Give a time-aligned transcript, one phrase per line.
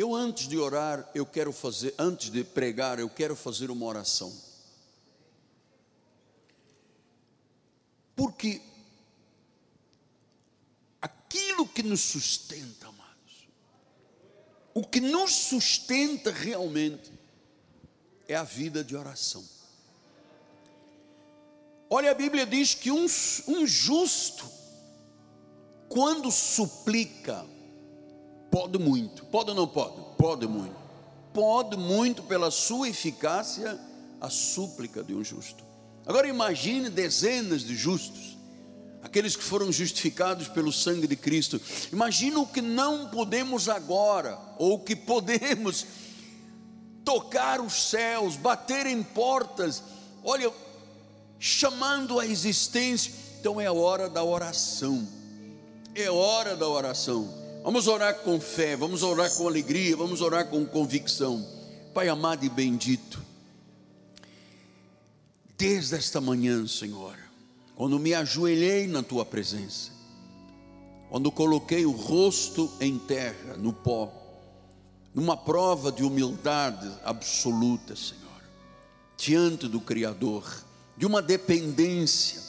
[0.00, 4.34] Eu antes de orar, eu quero fazer, antes de pregar, eu quero fazer uma oração.
[8.16, 8.62] Porque
[11.02, 13.46] aquilo que nos sustenta, amados,
[14.72, 17.12] o que nos sustenta realmente
[18.26, 19.46] é a vida de oração.
[21.90, 23.04] Olha, a Bíblia diz que um,
[23.48, 24.50] um justo,
[25.90, 27.46] quando suplica,
[28.50, 29.94] pode muito, pode ou não pode?
[30.16, 30.76] Pode muito,
[31.32, 33.78] pode muito pela sua eficácia
[34.20, 35.64] a súplica de um justo.
[36.06, 38.36] Agora imagine dezenas de justos,
[39.02, 41.60] aqueles que foram justificados pelo sangue de Cristo.
[41.92, 45.86] Imagina o que não podemos agora, ou que podemos
[47.04, 49.82] tocar os céus, bater em portas.
[50.22, 50.52] Olha,
[51.38, 53.12] chamando a existência.
[53.40, 55.08] Então é a hora da oração.
[55.94, 57.39] É hora da oração.
[57.62, 61.46] Vamos orar com fé, vamos orar com alegria, vamos orar com convicção.
[61.92, 63.22] Pai amado e bendito,
[65.58, 67.18] desde esta manhã, Senhor,
[67.76, 69.90] quando me ajoelhei na tua presença,
[71.10, 74.10] quando coloquei o rosto em terra, no pó,
[75.14, 78.42] numa prova de humildade absoluta, Senhor,
[79.18, 80.64] diante do Criador,
[80.96, 82.40] de uma dependência.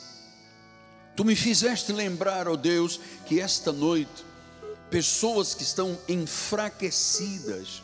[1.18, 4.24] Tu me fizeste lembrar, ó oh Deus, que esta noite,
[4.92, 7.82] pessoas que estão enfraquecidas,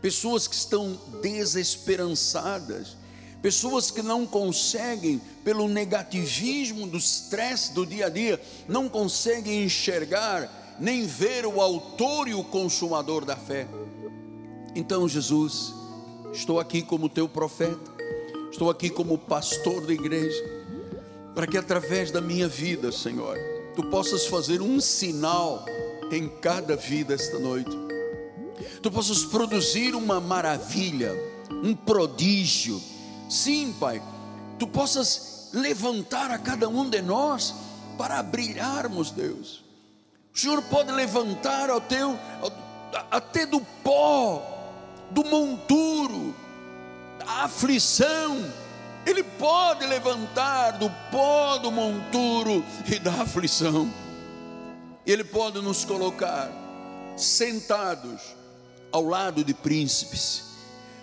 [0.00, 2.96] pessoas que estão desesperançadas,
[3.42, 10.76] pessoas que não conseguem, pelo negativismo do estresse do dia a dia, não conseguem enxergar,
[10.80, 13.68] nem ver o autor e o consumador da fé.
[14.74, 15.74] Então, Jesus,
[16.32, 17.98] estou aqui como teu profeta,
[18.50, 20.42] Estou aqui como pastor da igreja,
[21.34, 23.38] para que através da minha vida, Senhor,
[23.76, 25.64] tu possas fazer um sinal
[26.10, 27.76] em cada vida esta noite.
[28.82, 31.12] Tu possas produzir uma maravilha,
[31.62, 32.80] um prodígio.
[33.28, 34.02] Sim, Pai,
[34.58, 37.54] tu possas levantar a cada um de nós
[37.96, 39.64] para brilharmos, Deus.
[40.34, 42.18] O Senhor pode levantar ao teu
[43.10, 44.42] até do pó,
[45.10, 46.34] do monturo,
[47.26, 48.42] a aflição,
[49.04, 53.92] Ele pode levantar do pó do monturo e da aflição,
[55.08, 56.52] Ele pode nos colocar
[57.16, 58.20] sentados
[58.92, 60.42] ao lado de príncipes.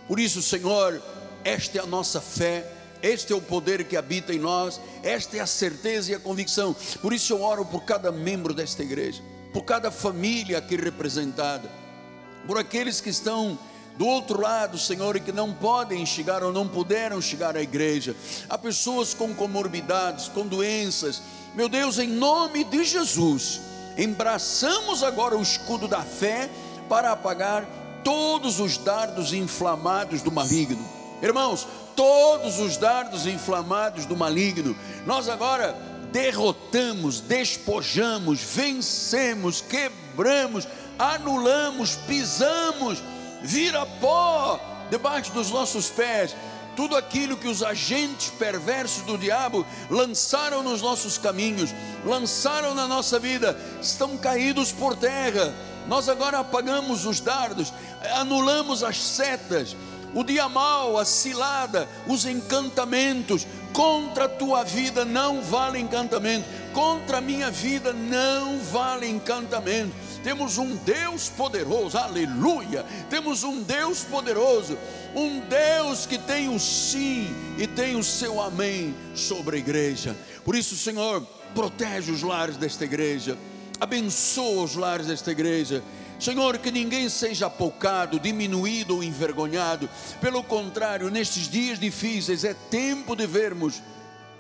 [0.08, 1.02] Por isso, Senhor,
[1.44, 2.72] esta é a nossa fé,
[3.02, 6.76] este é o poder que habita em nós, esta é a certeza e a convicção.
[7.02, 11.68] Por isso eu oro por cada membro desta igreja, por cada família aqui representada,
[12.46, 13.58] por aqueles que estão
[13.98, 18.16] do outro lado, Senhor, e que não podem chegar ou não puderam chegar à igreja.
[18.48, 21.24] Há pessoas com comorbidades, com doenças.
[21.56, 23.62] Meu Deus, em nome de Jesus,
[23.98, 26.50] embraçamos agora o escudo da fé
[26.90, 27.66] para apagar
[28.04, 30.84] todos os dardos inflamados do maligno.
[31.22, 34.76] Irmãos, todos os dardos inflamados do maligno.
[35.06, 35.76] Nós agora
[36.12, 40.68] derrotamos, despojamos, vencemos, quebramos,
[41.00, 43.02] anulamos, pisamos
[43.46, 46.36] vira pó debaixo dos nossos pés.
[46.76, 53.18] Tudo aquilo que os agentes perversos do diabo lançaram nos nossos caminhos, lançaram na nossa
[53.18, 55.54] vida, estão caídos por terra.
[55.88, 57.72] Nós agora apagamos os dardos,
[58.16, 59.76] anulamos as setas,
[60.14, 63.48] o dia mal, a cilada, os encantamentos.
[63.72, 70.58] Contra a tua vida não vale encantamento, contra a minha vida não vale encantamento temos
[70.58, 72.84] um Deus poderoso, aleluia.
[73.12, 74.76] Temos um Deus poderoso,
[75.16, 77.28] um Deus que tem o sim
[77.60, 80.18] e tem o seu amém sobre a igreja.
[80.44, 81.22] Por isso, Senhor,
[81.54, 83.38] protege os lares desta igreja,
[83.80, 85.84] abençoa os lares desta igreja.
[86.20, 89.88] Senhor, que ninguém seja apocado, diminuído ou envergonhado.
[90.20, 93.80] Pelo contrário, nestes dias difíceis é tempo de vermos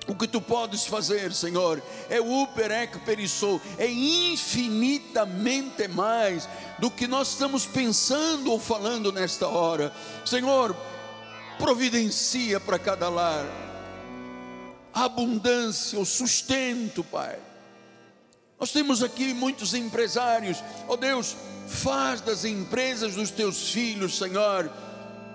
[0.07, 7.07] o que tu podes fazer, Senhor, é uper ec perissou, é infinitamente mais do que
[7.07, 9.91] nós estamos pensando ou falando nesta hora.
[10.25, 10.75] Senhor,
[11.57, 13.45] providencia para cada lar
[14.95, 17.37] a abundância, o sustento, Pai.
[18.57, 21.35] Nós temos aqui muitos empresários, oh Deus,
[21.67, 24.71] faz das empresas dos teus filhos, Senhor,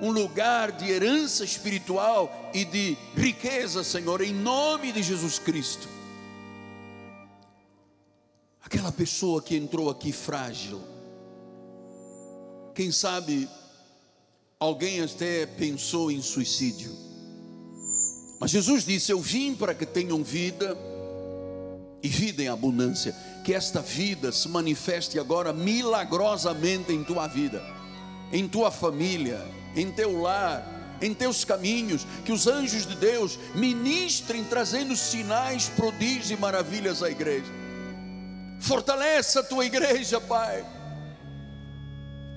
[0.00, 5.88] um lugar de herança espiritual e de riqueza, Senhor, em nome de Jesus Cristo.
[8.64, 10.80] Aquela pessoa que entrou aqui frágil,
[12.74, 13.48] quem sabe
[14.58, 16.96] alguém até pensou em suicídio,
[18.40, 20.76] mas Jesus disse: Eu vim para que tenham vida
[22.02, 23.14] e vida em abundância,
[23.44, 27.80] que esta vida se manifeste agora milagrosamente em tua vida
[28.32, 29.40] em tua família,
[29.74, 36.30] em teu lar, em teus caminhos, que os anjos de Deus ministrem trazendo sinais, prodígios
[36.30, 37.50] e maravilhas à igreja.
[38.60, 40.64] Fortaleça a tua igreja, Pai.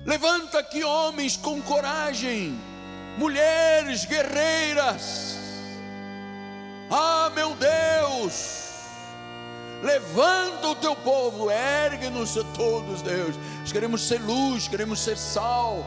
[0.06, 2.58] Levanta aqui homens com coragem,
[3.18, 5.36] mulheres guerreiras.
[6.90, 8.64] Ah, meu Deus,
[9.82, 13.34] levanta o teu povo, ergue-nos a todos, Deus.
[13.60, 15.84] Nós queremos ser luz, queremos ser sal,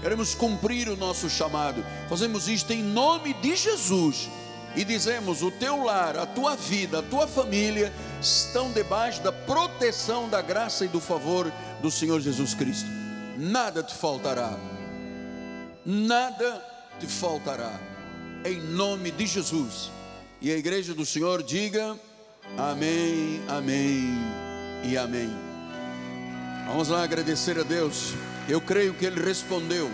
[0.00, 1.84] queremos cumprir o nosso chamado.
[2.08, 4.28] Fazemos isto em nome de Jesus
[4.76, 10.28] e dizemos: o teu lar, a tua vida, a tua família estão debaixo da proteção,
[10.28, 11.52] da graça e do favor
[11.82, 12.88] do Senhor Jesus Cristo.
[13.36, 14.56] Nada te faltará,
[15.84, 16.64] nada
[16.98, 17.78] te faltará,
[18.44, 19.90] em nome de Jesus.
[20.40, 21.98] E a igreja do Senhor diga:
[22.56, 24.16] Amém, Amém
[24.84, 25.30] e Amém.
[26.66, 28.12] Vamos lá agradecer a Deus.
[28.48, 29.90] Eu creio que Ele respondeu.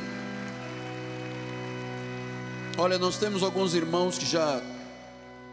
[2.79, 4.63] Olha, nós temos alguns irmãos que já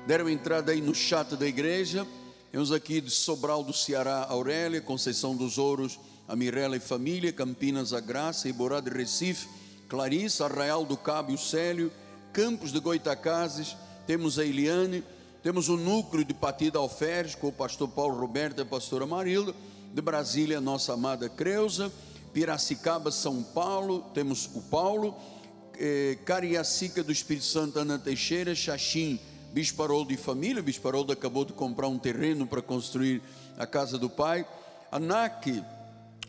[0.05, 2.05] deram entrada aí no chat da igreja.
[2.51, 7.91] Temos aqui de Sobral do Ceará, Aurélia, Conceição dos Ouros, a Mirella e família, Campinas,
[7.91, 9.47] a Graça, Iborá de Recife,
[9.89, 11.91] Clarissa, Arraial do Cabo e o Célio,
[12.31, 13.75] Campos de Goitacazes,
[14.05, 15.03] temos a Eliane,
[15.41, 19.55] temos o núcleo de Patida Alferes, com o pastor Paulo Roberto e a pastora Marilda,
[19.91, 21.91] de Brasília, nossa amada Creuza,
[22.33, 25.15] Piracicaba, São Paulo, temos o Paulo,
[25.77, 29.19] eh, Cariacica do Espírito Santo, Ana Teixeira, Xaxim,
[29.53, 33.21] Bispo Haroldo e família, Bispo Haroldo acabou de comprar um terreno para construir
[33.57, 34.45] a casa do pai,
[34.91, 35.63] ANAC,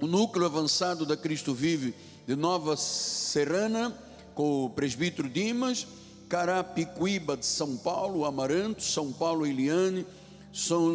[0.01, 1.95] o núcleo avançado da Cristo Vive
[2.27, 3.97] de Nova Serrana,
[4.35, 5.87] com o presbítero Dimas,
[6.29, 10.07] Carapicuíba de São Paulo, Amaranto, São Paulo Eliane,
[10.53, 10.93] São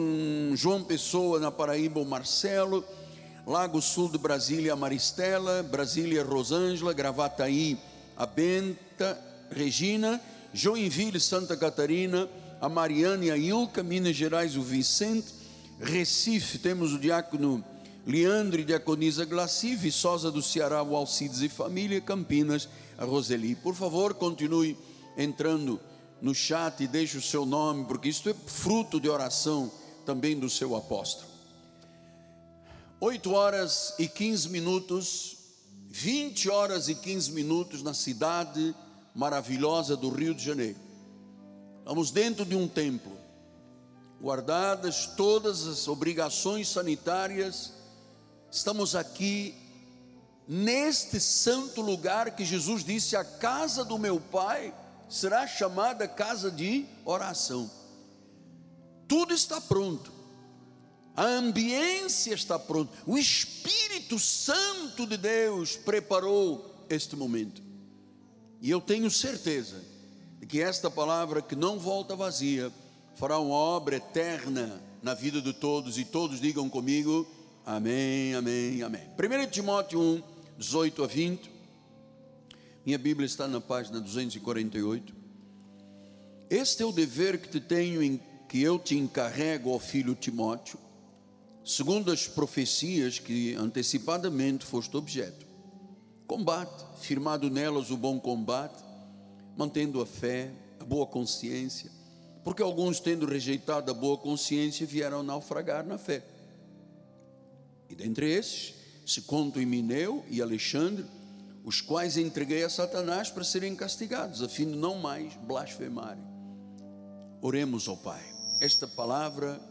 [0.56, 2.84] João Pessoa na Paraíba, o Marcelo,
[3.48, 7.80] Lago Sul de Brasília, Maristela, Brasília, Rosângela, Gravataí,
[8.18, 9.18] a Benta,
[9.50, 10.20] Regina,
[10.54, 12.28] Joinville, Santa Catarina,
[12.60, 15.34] a Mariana e a Ilka, Minas Gerais, o Vicente,
[15.80, 17.64] Recife, temos o diácono
[18.06, 22.68] Leandro e diaconisa Glaci, Viçosa do Ceará, o Alcides e família, Campinas,
[22.98, 23.56] a Roseli.
[23.56, 24.78] Por favor, continue
[25.18, 25.80] entrando
[26.22, 29.72] no chat e deixe o seu nome, porque isto é fruto de oração
[30.06, 31.37] também do seu apóstolo.
[33.00, 35.38] 8 horas e 15 minutos,
[35.88, 38.76] 20 horas e 15 minutos na cidade
[39.14, 40.80] maravilhosa do Rio de Janeiro.
[41.78, 43.16] Estamos dentro de um templo,
[44.20, 47.72] guardadas todas as obrigações sanitárias,
[48.52, 49.54] estamos aqui
[50.48, 54.74] neste santo lugar que Jesus disse: a casa do meu pai
[55.08, 57.70] será chamada casa de oração.
[59.08, 60.12] Tudo está pronto,
[61.18, 67.60] a ambiência está pronta, o Espírito Santo de Deus preparou este momento.
[68.62, 69.84] E eu tenho certeza
[70.40, 72.72] de que esta palavra que não volta vazia
[73.16, 77.28] fará uma obra eterna na vida de todos e todos digam comigo:
[77.66, 79.02] Amém, Amém, Amém.
[79.18, 80.24] 1 Timóteo 1,
[80.60, 81.52] 18 a 20.
[82.86, 85.16] Minha Bíblia está na página 248.
[86.48, 90.80] Este é o dever que te tenho que eu te encarrego, ó filho Timóteo,
[91.68, 95.46] segundo as profecias que antecipadamente foste objeto
[96.26, 98.84] combate, firmado nelas o bom combate,
[99.56, 101.90] mantendo a fé, a boa consciência,
[102.44, 106.24] porque alguns, tendo rejeitado a boa consciência, vieram naufragar na fé.
[107.90, 108.74] E dentre esses
[109.06, 111.06] se contam Emineu e Alexandre,
[111.64, 116.24] os quais entreguei a Satanás para serem castigados, a fim de não mais blasfemarem.
[117.42, 118.24] Oremos ao Pai.
[118.62, 119.62] Esta palavra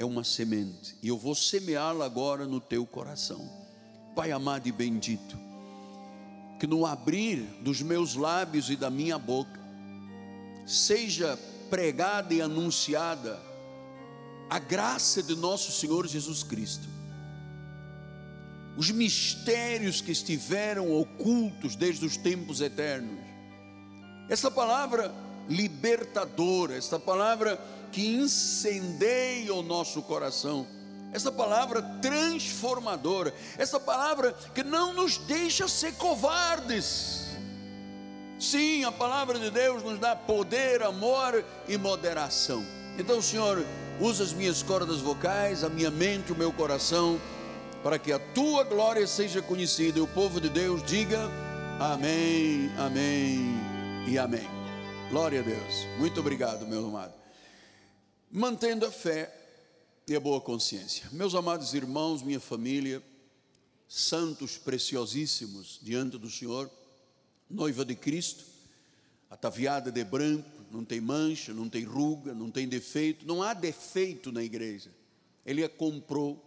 [0.00, 3.46] é uma semente e eu vou semeá-la agora no teu coração.
[4.16, 5.36] Pai amado e bendito,
[6.58, 9.60] que no abrir dos meus lábios e da minha boca
[10.64, 11.38] seja
[11.68, 13.38] pregada e anunciada
[14.48, 16.88] a graça de nosso Senhor Jesus Cristo.
[18.78, 23.20] Os mistérios que estiveram ocultos desde os tempos eternos.
[24.30, 25.14] Essa palavra
[25.50, 27.60] libertadora, essa palavra
[27.92, 30.66] que incendeia o nosso coração
[31.12, 37.30] essa palavra transformadora, essa palavra que não nos deixa ser covardes.
[38.38, 42.64] Sim, a palavra de Deus nos dá poder, amor e moderação.
[42.98, 43.64] Então, Senhor,
[44.00, 47.20] usa as minhas cordas vocais, a minha mente, o meu coração,
[47.82, 51.18] para que a tua glória seja conhecida e o povo de Deus diga
[51.78, 53.58] amém, amém
[54.06, 54.59] e amém.
[55.10, 55.86] Glória a Deus.
[55.98, 57.12] Muito obrigado, meu amado.
[58.30, 59.40] Mantendo a fé,
[60.06, 61.08] e a boa consciência.
[61.12, 63.02] Meus amados irmãos, minha família,
[63.88, 66.70] santos preciosíssimos diante do Senhor,
[67.48, 68.44] noiva de Cristo,
[69.28, 74.32] ataviada de branco, não tem mancha, não tem ruga, não tem defeito, não há defeito
[74.32, 74.90] na igreja.
[75.44, 76.44] Ele a comprou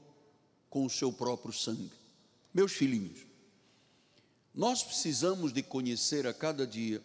[0.69, 1.91] com o seu próprio sangue.
[2.53, 3.25] Meus filhinhos,
[4.53, 7.01] nós precisamos de conhecer a cada dia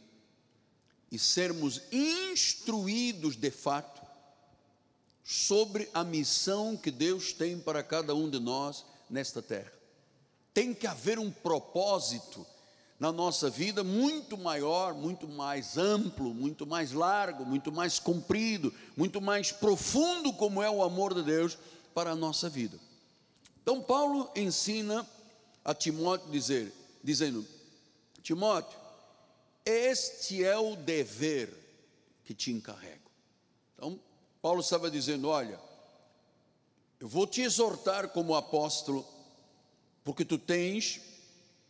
[1.10, 4.00] e sermos instruídos de fato
[5.24, 9.72] sobre a missão que Deus tem para cada um de nós nesta terra.
[10.54, 12.46] Tem que haver um propósito
[12.98, 19.20] na nossa vida muito maior, muito mais amplo, muito mais largo, muito mais comprido, muito
[19.20, 21.56] mais profundo, como é o amor de Deus
[21.94, 22.78] para a nossa vida.
[23.62, 25.06] Então, Paulo ensina
[25.64, 26.72] a Timóteo dizer,
[27.04, 27.46] dizendo:
[28.22, 28.78] Timóteo,
[29.68, 31.52] este é o dever
[32.24, 33.10] que te encarrego.
[33.74, 34.00] Então,
[34.40, 35.60] Paulo estava dizendo: Olha,
[37.00, 39.06] eu vou te exortar como apóstolo,
[40.02, 41.00] porque tu tens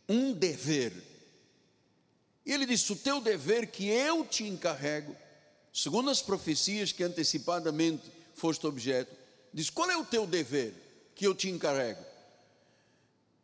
[0.07, 0.93] um dever
[2.49, 5.15] e ele disse: O teu dever que eu te encarrego,
[5.71, 9.15] segundo as profecias que antecipadamente foste objeto,
[9.53, 10.73] diz: Qual é o teu dever
[11.13, 12.03] que eu te encarrego?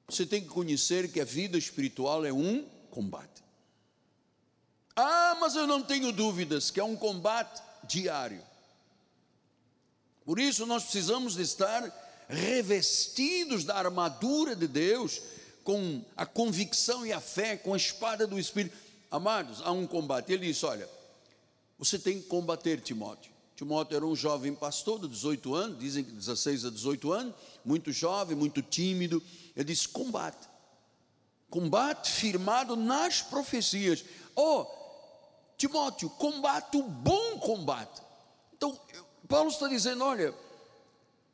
[0.07, 3.44] Você tem que conhecer que a vida espiritual é um combate.
[4.95, 8.41] Ah, mas eu não tenho dúvidas que é um combate diário.
[10.23, 11.83] Por isso nós precisamos de estar
[12.27, 15.21] revestidos da armadura de Deus,
[15.63, 18.77] com a convicção e a fé, com a espada do Espírito.
[19.11, 20.31] Amados, há um combate.
[20.31, 20.89] Ele disse: Olha,
[21.77, 23.31] você tem que combater Timóteo.
[23.55, 27.33] Timóteo era um jovem pastor de 18 anos, dizem que 16 a 18 anos,
[27.63, 29.21] muito jovem, muito tímido.
[29.55, 30.47] Ele disse: combate.
[31.49, 34.03] Combate firmado nas profecias.
[34.35, 34.65] Oh,
[35.57, 38.01] Timóteo, combate o bom combate.
[38.53, 38.79] Então,
[39.27, 40.33] Paulo está dizendo: olha,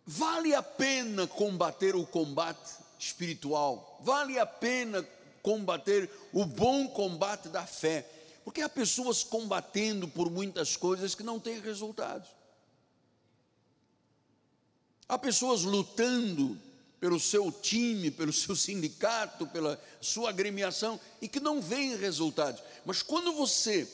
[0.06, 5.08] vale a pena combater o combate espiritual, vale a pena
[5.42, 8.08] combater o bom combate da fé.
[8.44, 12.30] Porque há pessoas combatendo por muitas coisas que não têm resultados.
[15.08, 16.58] Há pessoas lutando
[17.00, 22.62] pelo seu time, pelo seu sindicato, pela sua agremiação e que não veem resultados.
[22.86, 23.88] Mas quando você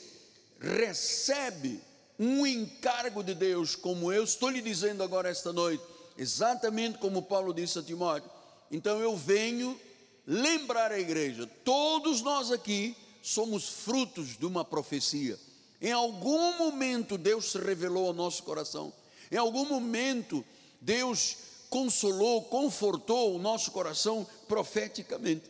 [0.58, 1.80] recebe
[2.18, 5.82] um encargo de Deus, como eu estou lhe dizendo agora esta noite,
[6.16, 8.30] exatamente como Paulo disse a Timóteo,
[8.70, 9.78] então eu venho
[10.26, 15.38] lembrar a igreja, todos nós aqui somos frutos de uma profecia.
[15.80, 18.92] Em algum momento Deus se revelou ao nosso coração.
[19.30, 20.44] Em algum momento
[20.80, 21.36] Deus
[21.70, 25.44] consolou, confortou o nosso coração profeticamente.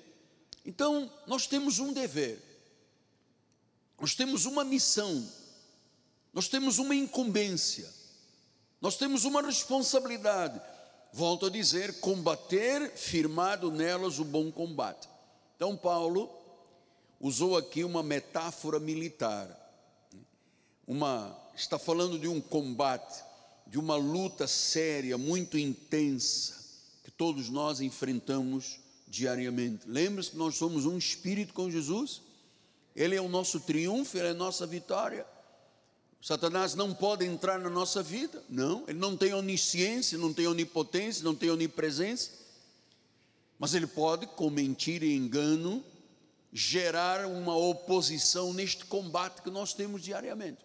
[0.67, 2.43] Então, nós temos um dever.
[4.01, 5.27] Nós temos uma missão.
[6.33, 7.89] Nós temos uma incumbência.
[8.81, 10.61] Nós temos uma responsabilidade
[11.13, 15.09] volto a dizer, combater firmado nelas o bom combate.
[15.57, 16.31] Então, Paulo
[17.21, 19.49] usou aqui uma metáfora militar.
[20.87, 23.23] Uma, está falando de um combate,
[23.67, 26.57] de uma luta séria, muito intensa,
[27.05, 29.89] que todos nós enfrentamos diariamente.
[29.89, 32.23] Lembre-se que nós somos um espírito com Jesus,
[32.99, 35.25] Ele é o nosso triunfo, Ele é a nossa vitória.
[36.21, 41.23] Satanás não pode entrar na nossa vida, não, ele não tem onisciência, não tem onipotência,
[41.23, 42.33] não tem onipresença,
[43.57, 45.83] mas ele pode, com mentira e engano,
[46.53, 50.59] gerar uma oposição neste combate que nós temos diariamente.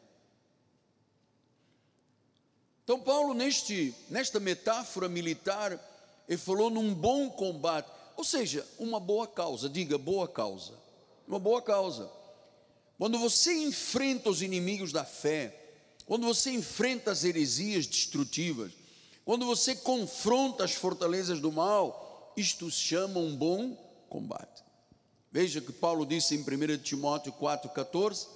[2.83, 5.79] Então, Paulo, neste, nesta metáfora militar,
[6.27, 10.73] ele falou num bom combate, ou seja, uma boa causa, diga boa causa,
[11.27, 12.22] uma boa causa.
[12.97, 15.59] Quando você enfrenta os inimigos da fé,
[16.05, 18.71] quando você enfrenta as heresias destrutivas,
[19.25, 23.75] quando você confronta as fortalezas do mal, isto se chama um bom
[24.09, 24.63] combate.
[25.31, 28.27] Veja que Paulo disse em 1 Timóteo 4,14: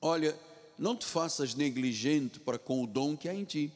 [0.00, 0.36] Olha,
[0.78, 3.72] não te faças negligente para com o dom que há em ti.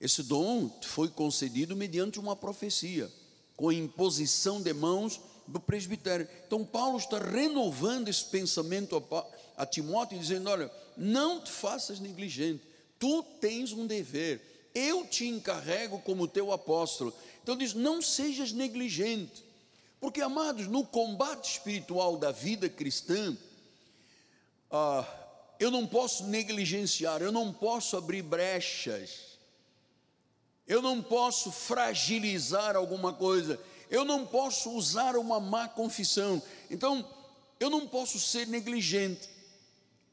[0.00, 3.10] Esse dom foi concedido mediante uma profecia,
[3.56, 6.28] com imposição de mãos do presbitério.
[6.46, 12.62] Então, Paulo está renovando esse pensamento a, a Timóteo, dizendo: Olha, não te faças negligente,
[12.98, 17.14] tu tens um dever, eu te encarrego como teu apóstolo.
[17.42, 19.44] Então, diz: Não sejas negligente,
[20.00, 23.36] porque, amados, no combate espiritual da vida cristã,
[24.70, 25.06] ah,
[25.58, 29.38] eu não posso negligenciar, eu não posso abrir brechas,
[30.66, 33.58] eu não posso fragilizar alguma coisa
[33.94, 37.08] eu não posso usar uma má confissão, então
[37.60, 39.28] eu não posso ser negligente,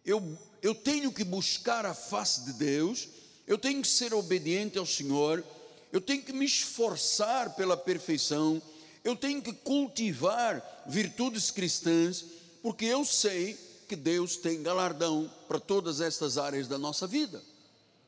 [0.06, 3.08] eu, eu tenho que buscar a face de Deus,
[3.48, 5.44] eu tenho que ser obediente ao Senhor,
[5.92, 8.62] eu tenho que me esforçar pela perfeição,
[9.04, 12.24] Eu tenho que cultivar virtudes cristãs,
[12.62, 13.58] porque eu sei
[13.88, 17.42] que Deus tem galardão para todas estas áreas da nossa vida.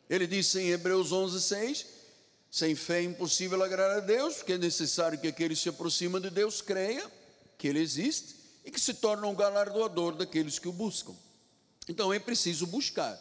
[0.08, 1.86] Ele disse em Hebreus 11:6,
[2.54, 6.20] sem fé é impossível agradar a Deus, porque é necessário que aquele que se aproxima
[6.20, 7.12] de Deus creia
[7.58, 11.16] que ele existe e que se torna um galardoador daqueles que o buscam.
[11.90, 13.20] Então é preciso buscar.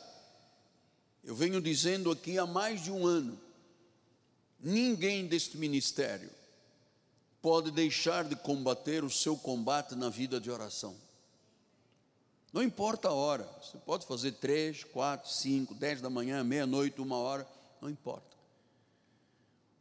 [1.25, 3.41] Eu venho dizendo aqui há mais de um ano:
[4.61, 6.29] ninguém deste ministério
[7.41, 10.95] pode deixar de combater o seu combate na vida de oração.
[12.53, 17.17] Não importa a hora, você pode fazer três, quatro, cinco, dez da manhã, meia-noite, uma
[17.17, 17.49] hora,
[17.81, 18.32] não importa.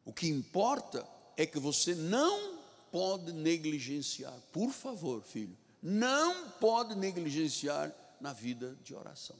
[0.05, 2.59] O que importa é que você não
[2.91, 9.35] pode negligenciar, por favor, filho, não pode negligenciar na vida de oração.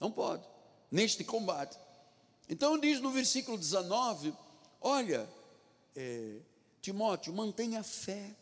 [0.00, 0.44] Não pode,
[0.90, 1.78] neste combate.
[2.48, 4.34] Então diz no versículo 19:
[4.80, 5.28] olha,
[5.94, 6.38] é,
[6.80, 8.34] Timóteo, mantenha fé,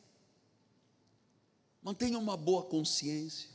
[1.83, 3.51] mantenha uma boa consciência,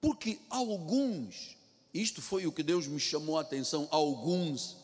[0.00, 1.56] porque alguns,
[1.94, 4.83] isto foi o que Deus me chamou a atenção, alguns,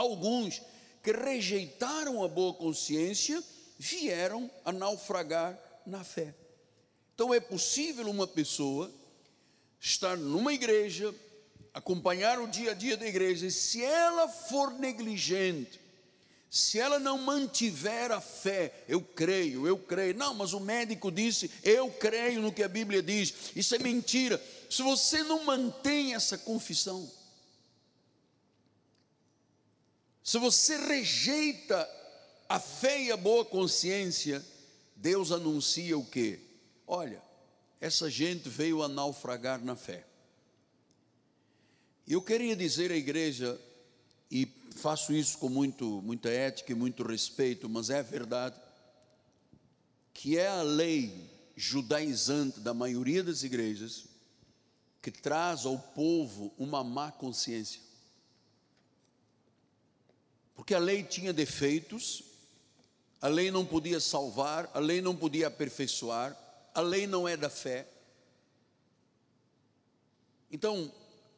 [0.00, 0.62] alguns
[1.02, 3.42] que rejeitaram a boa consciência,
[3.78, 6.34] vieram a naufragar na fé.
[7.14, 8.90] Então é possível uma pessoa
[9.80, 11.14] estar numa igreja,
[11.72, 15.80] acompanhar o dia a dia da igreja, e se ela for negligente,
[16.50, 20.16] se ela não mantiver a fé, eu creio, eu creio.
[20.16, 23.52] Não, mas o médico disse, eu creio no que a Bíblia diz.
[23.54, 24.42] Isso é mentira.
[24.68, 27.08] Se você não mantém essa confissão,
[30.30, 31.90] se você rejeita
[32.48, 34.40] a fé e a boa consciência,
[34.94, 36.38] Deus anuncia o quê?
[36.86, 37.20] Olha,
[37.80, 40.06] essa gente veio a naufragar na fé.
[42.06, 43.60] Eu queria dizer à igreja,
[44.30, 44.46] e
[44.76, 48.54] faço isso com muito, muita ética e muito respeito, mas é verdade,
[50.14, 54.04] que é a lei judaizante da maioria das igrejas
[55.02, 57.89] que traz ao povo uma má consciência.
[60.60, 62.22] Porque a lei tinha defeitos,
[63.18, 66.36] a lei não podia salvar, a lei não podia aperfeiçoar,
[66.74, 67.88] a lei não é da fé.
[70.52, 70.92] Então,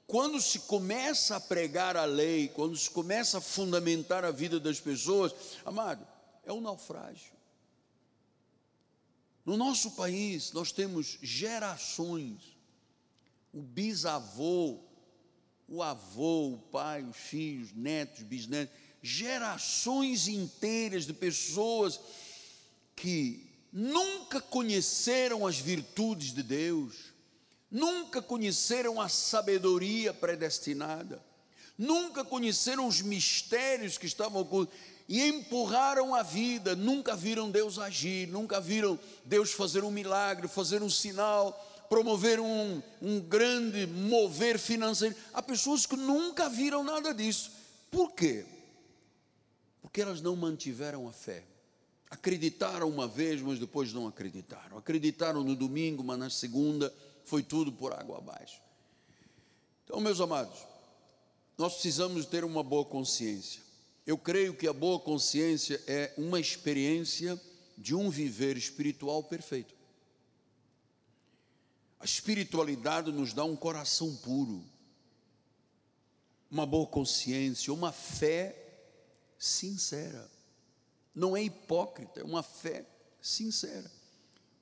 [0.09, 4.81] quando se começa a pregar a lei, quando se começa a fundamentar a vida das
[4.81, 5.33] pessoas,
[5.65, 6.05] amado,
[6.45, 7.33] é um naufrágio.
[9.45, 12.59] No nosso país, nós temos gerações,
[13.53, 14.81] o bisavô,
[15.69, 21.99] o avô, o pai, os filhos, netos, bisnetos, gerações inteiras de pessoas
[22.95, 26.95] que nunca conheceram as virtudes de Deus,
[27.71, 31.21] nunca conheceram a sabedoria predestinada,
[31.77, 34.77] nunca conheceram os mistérios que estavam ocultos
[35.09, 40.81] e empurraram a vida, nunca viram Deus agir, nunca viram Deus fazer um milagre, fazer
[40.81, 41.53] um sinal,
[41.89, 45.17] promover um, um grande mover financeiro.
[45.35, 47.51] Há pessoas que nunca viram nada disso.
[47.91, 48.47] Por quê?
[49.83, 51.45] Porque elas não mantiveram a fé.
[52.09, 54.79] Acreditaram uma vez, mas depois não acreditaram.
[54.79, 58.61] Acreditaram no domingo, mas na segunda foi tudo por água abaixo.
[59.85, 60.59] Então, meus amados,
[61.59, 63.61] nós precisamos ter uma boa consciência.
[64.07, 67.41] Eu creio que a boa consciência é uma experiência
[67.77, 69.75] de um viver espiritual perfeito.
[71.99, 74.65] A espiritualidade nos dá um coração puro,
[76.51, 78.62] uma boa consciência, uma fé
[79.45, 80.31] sincera
[81.15, 82.87] não é hipócrita, é uma fé
[83.21, 83.91] sincera.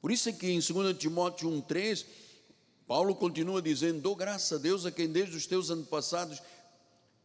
[0.00, 2.06] Por isso é que em 2 Timóteo 1,3,
[2.86, 6.42] Paulo continua dizendo: Dou graças a Deus a quem desde os teus antepassados,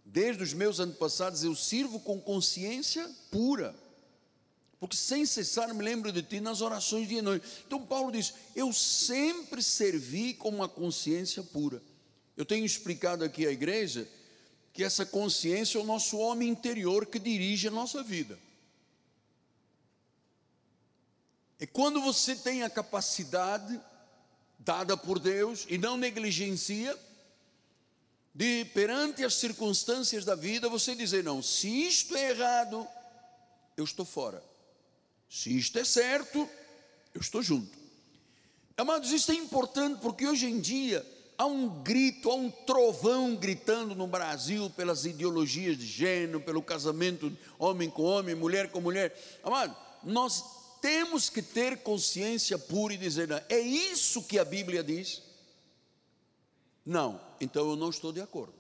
[0.04, 3.74] desde os meus antepassados, eu sirvo com consciência pura,
[4.80, 7.48] porque sem cessar me lembro de ti nas orações de noite.
[7.66, 11.82] Então Paulo diz: Eu sempre servi com uma consciência pura.
[12.38, 14.08] Eu tenho explicado aqui à igreja
[14.76, 18.38] que essa consciência é o nosso homem interior que dirige a nossa vida.
[21.58, 23.80] É quando você tem a capacidade
[24.60, 26.94] dada por Deus e não negligencia,
[28.34, 32.86] de perante as circunstâncias da vida, você dizer: não, se isto é errado,
[33.78, 34.44] eu estou fora.
[35.30, 36.50] Se isto é certo,
[37.14, 37.80] eu estou junto.
[38.76, 43.96] Amados, isso é importante porque hoje em dia há um grito, há um trovão gritando
[43.96, 49.18] no Brasil pelas ideologias de gênero, pelo casamento homem com homem, mulher com mulher.
[49.44, 50.44] Amado, nós
[50.82, 55.22] temos que ter consciência pura e dizer: é isso que a Bíblia diz?
[56.86, 58.54] Não, então eu não estou de acordo.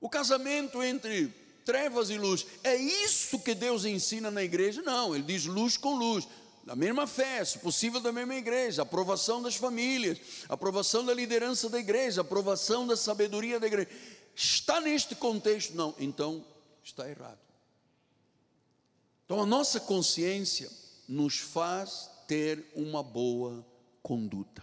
[0.00, 2.46] O casamento entre trevas e luz.
[2.64, 4.82] É isso que Deus ensina na igreja?
[4.82, 6.26] Não, ele diz luz com luz.
[6.64, 10.18] Da mesma fé, se possível da mesma igreja, aprovação das famílias,
[10.48, 13.88] aprovação da liderança da igreja, aprovação da sabedoria da igreja.
[14.34, 15.74] Está neste contexto?
[15.74, 16.44] Não, então
[16.84, 17.38] está errado.
[19.24, 20.70] Então a nossa consciência
[21.08, 23.64] nos faz ter uma boa
[24.02, 24.62] conduta.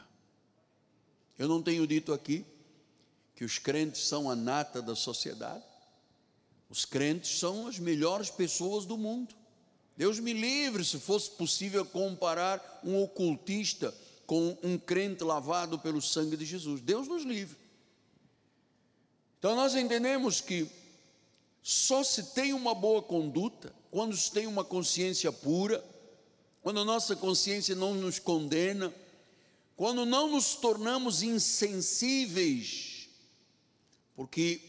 [1.37, 2.45] Eu não tenho dito aqui
[3.35, 5.63] que os crentes são a nata da sociedade.
[6.69, 9.35] Os crentes são as melhores pessoas do mundo.
[9.97, 13.93] Deus me livre se fosse possível comparar um ocultista
[14.27, 16.81] com um crente lavado pelo sangue de Jesus.
[16.81, 17.57] Deus nos livre.
[19.39, 20.69] Então nós entendemos que
[21.63, 25.83] só se tem uma boa conduta quando se tem uma consciência pura,
[26.61, 28.93] quando a nossa consciência não nos condena,
[29.75, 33.09] quando não nos tornamos insensíveis,
[34.15, 34.61] porque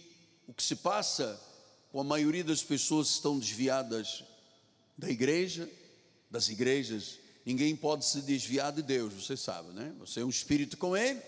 [0.46, 1.38] o que se passa
[1.92, 4.24] com a maioria das pessoas estão desviadas
[4.98, 5.70] da igreja,
[6.28, 9.94] das igrejas, ninguém pode se desviar de Deus, você sabe, né?
[10.00, 11.22] Você é um espírito com Ele,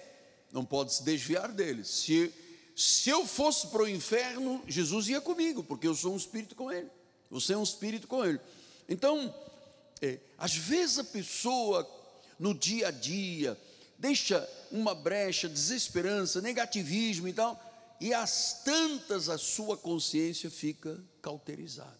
[0.53, 1.85] não pode se desviar dele.
[1.85, 2.35] Se,
[2.75, 6.71] se eu fosse para o inferno, Jesus ia comigo, porque eu sou um espírito com
[6.71, 6.89] Ele.
[7.31, 8.41] Você é um espírito com Ele.
[8.89, 9.33] Então,
[10.03, 11.89] é, às vezes a pessoa,
[12.41, 13.57] no dia a dia,
[13.97, 17.59] deixa uma brecha, desesperança, negativismo e tal,
[18.01, 22.00] e às tantas a sua consciência fica cauterizada.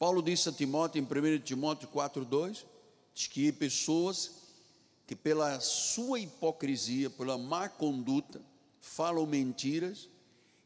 [0.00, 2.64] Paulo disse a Timóteo, em 1 Timóteo 4,2,
[3.12, 4.30] diz que pessoas
[5.06, 8.40] que pela sua hipocrisia, pela má conduta,
[8.80, 10.08] falam mentiras,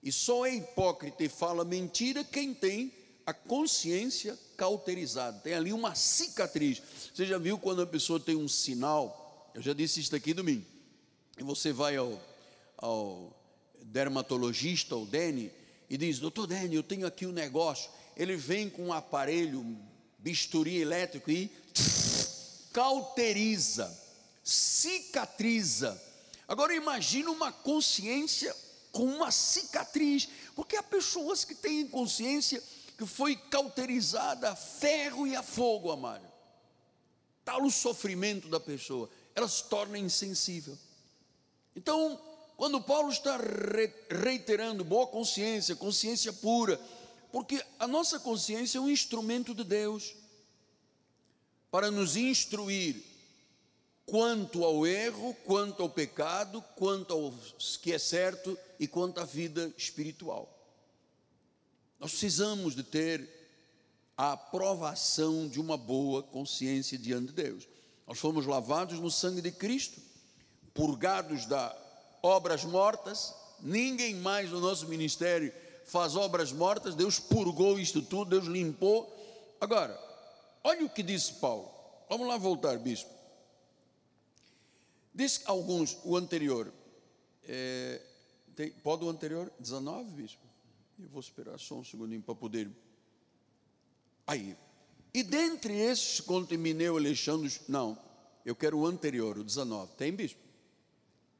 [0.01, 2.92] e só é hipócrita e fala mentira quem tem
[3.27, 6.81] a consciência cauterizada, tem ali uma cicatriz.
[7.12, 9.51] Você já viu quando a pessoa tem um sinal?
[9.53, 10.64] Eu já disse isso aqui domingo.
[11.37, 12.23] E você vai ao,
[12.77, 13.37] ao
[13.83, 15.51] dermatologista, o Dene,
[15.90, 17.90] e diz: Doutor Dene, eu tenho aqui um negócio.
[18.16, 19.64] Ele vem com um aparelho,
[20.18, 21.50] bisturi elétrico e
[22.72, 23.92] cauteriza,
[24.42, 26.00] cicatriza.
[26.46, 28.55] Agora imagine uma consciência
[28.92, 32.62] com uma cicatriz, porque há pessoas que têm consciência
[32.96, 36.27] que foi cauterizada a ferro e a fogo, amado.
[37.44, 40.79] Tal o sofrimento da pessoa, ela se torna insensível.
[41.74, 42.20] Então,
[42.57, 43.38] quando Paulo está
[44.22, 46.81] reiterando boa consciência, consciência pura,
[47.35, 50.14] porque a nossa consciência é um instrumento de Deus
[51.68, 53.03] para nos instruir
[54.07, 57.35] quanto ao erro, quanto ao pecado, quanto ao
[57.83, 60.49] que é certo e quanto à vida espiritual.
[61.99, 63.29] Nós precisamos de ter
[64.16, 67.66] a aprovação de uma boa consciência diante de Deus.
[68.07, 70.01] Nós fomos lavados no sangue de Cristo,
[70.73, 71.77] purgados da
[72.23, 75.53] obras mortas, ninguém mais no nosso ministério
[75.85, 79.12] faz obras mortas, Deus purgou isto tudo, Deus limpou.
[79.61, 79.99] Agora,
[80.62, 81.70] olha o que disse Paulo.
[82.09, 83.11] Vamos lá voltar, bispo.
[85.14, 86.73] Diz alguns, o anterior.
[87.44, 88.01] É,
[88.57, 89.53] tem, pode o anterior?
[89.59, 90.42] 19, bispo?
[90.99, 92.70] Eu vou esperar só um segundinho para poder.
[94.27, 94.57] Aí.
[95.12, 97.53] E dentre esses contamineu Alexandre.
[97.68, 97.97] Não,
[98.44, 99.92] eu quero o anterior, o 19.
[99.97, 100.44] Tem, bispo?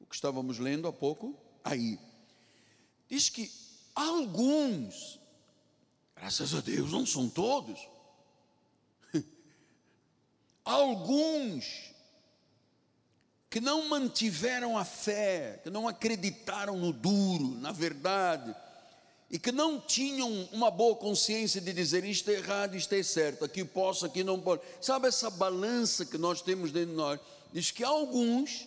[0.05, 1.99] o que estávamos lendo há pouco aí.
[3.09, 3.51] Diz que
[3.95, 5.21] alguns,
[6.17, 7.79] graças a Deus, não são todos,
[10.65, 11.95] alguns
[13.55, 18.53] que não mantiveram a fé, que não acreditaram no duro, na verdade,
[19.31, 23.45] e que não tinham uma boa consciência de dizer isto é errado, isto é certo,
[23.45, 24.63] aqui posso, aqui não posso.
[24.81, 27.21] Sabe essa balança que nós temos dentro de nós?
[27.53, 28.67] Diz que alguns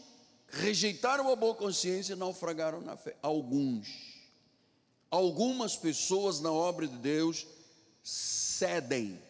[0.49, 3.15] rejeitaram a boa consciência e naufragaram na fé.
[3.21, 4.16] Alguns.
[5.09, 7.47] Algumas pessoas na obra de Deus
[8.03, 9.21] cedem.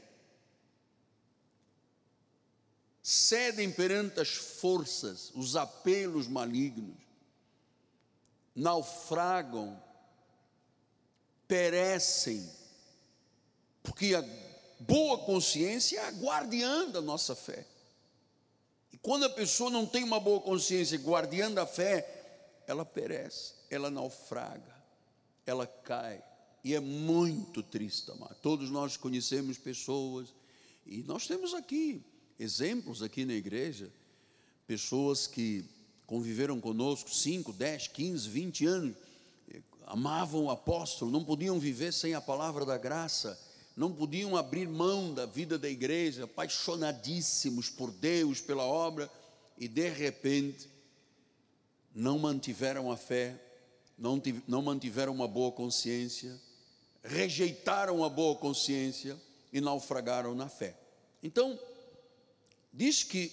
[3.02, 6.98] Cedem perante as forças, os apelos malignos.
[8.56, 9.82] Naufragam,
[11.48, 12.52] perecem,
[13.84, 14.24] porque a
[14.80, 17.66] boa consciência é a guardiã da nossa fé.
[18.92, 23.90] E quando a pessoa não tem uma boa consciência, guardiã da fé, ela perece, ela
[23.90, 24.76] naufraga,
[25.50, 26.24] ela cai.
[26.64, 28.36] E é muito triste, amar.
[28.36, 30.34] Todos nós conhecemos pessoas,
[30.86, 32.04] e nós temos aqui
[32.40, 33.92] exemplos aqui na igreja,
[34.68, 35.66] pessoas que
[36.06, 38.96] conviveram conosco 5, 10, 15, 20 anos,
[39.86, 43.40] amavam o apóstolo, não podiam viver sem a palavra da graça,
[43.76, 49.10] não podiam abrir mão da vida da igreja, apaixonadíssimos por Deus, pela obra,
[49.58, 50.70] e de repente
[51.94, 53.40] não mantiveram a fé,
[53.98, 56.40] não, não mantiveram uma boa consciência,
[57.04, 59.20] rejeitaram a boa consciência
[59.52, 60.78] e naufragaram na fé.
[61.24, 61.60] Então,
[62.72, 63.32] diz que,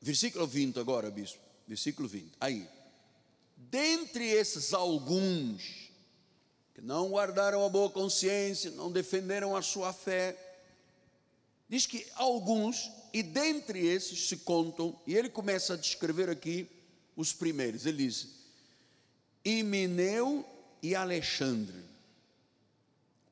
[0.00, 2.66] versículo 20 agora, bispo, versículo 20, aí,
[3.56, 5.90] dentre esses alguns
[6.74, 10.36] que não guardaram a boa consciência, não defenderam a sua fé,
[11.68, 16.68] diz que alguns, e dentre esses se contam, e ele começa a descrever aqui
[17.16, 18.35] os primeiros, ele diz,
[19.46, 20.44] Imineu
[20.82, 21.84] e Alexandre.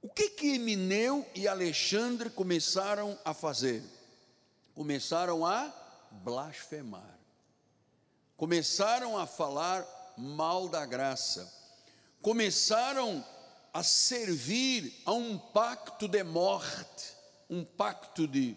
[0.01, 3.83] O que que Emineu e Alexandre começaram a fazer?
[4.77, 5.75] Começaram a
[6.13, 7.19] blasfemar.
[8.37, 9.85] Começaram a falar
[10.17, 11.53] mal da graça.
[12.23, 13.27] Começaram
[13.73, 17.13] a servir a um pacto de morte,
[17.51, 18.57] um pacto de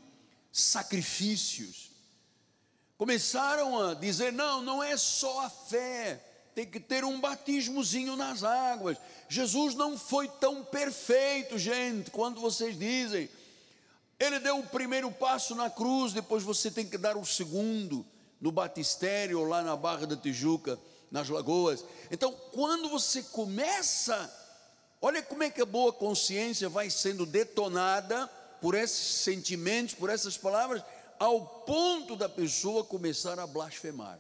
[0.51, 1.89] sacrifícios.
[2.99, 6.26] Começaram a dizer: não, não é só a fé,
[6.57, 8.97] tem que ter um batismozinho nas águas.
[9.29, 13.29] Jesus não foi tão perfeito, gente, quando vocês dizem.
[14.19, 18.03] Ele deu o primeiro passo na cruz, depois você tem que dar o segundo
[18.41, 20.79] no batistério lá na Barra da Tijuca,
[21.11, 21.85] nas Lagoas.
[22.09, 24.27] Então, quando você começa,
[24.99, 28.25] olha como é que a boa consciência vai sendo detonada
[28.59, 30.81] por esses sentimentos, por essas palavras,
[31.19, 34.17] ao ponto da pessoa começar a blasfemar.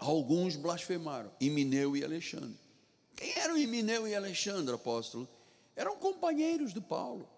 [0.00, 2.58] Alguns blasfemaram, Imineu e Alexandre.
[3.14, 5.28] Quem eram Imineu e Alexandre, apóstolo?
[5.76, 7.28] Eram companheiros de Paulo,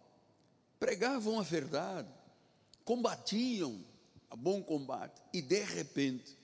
[0.79, 2.09] pregavam a verdade,
[2.85, 3.85] combatiam
[4.31, 6.39] a bom combate, e de repente,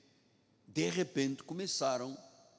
[0.66, 2.18] de repente começaram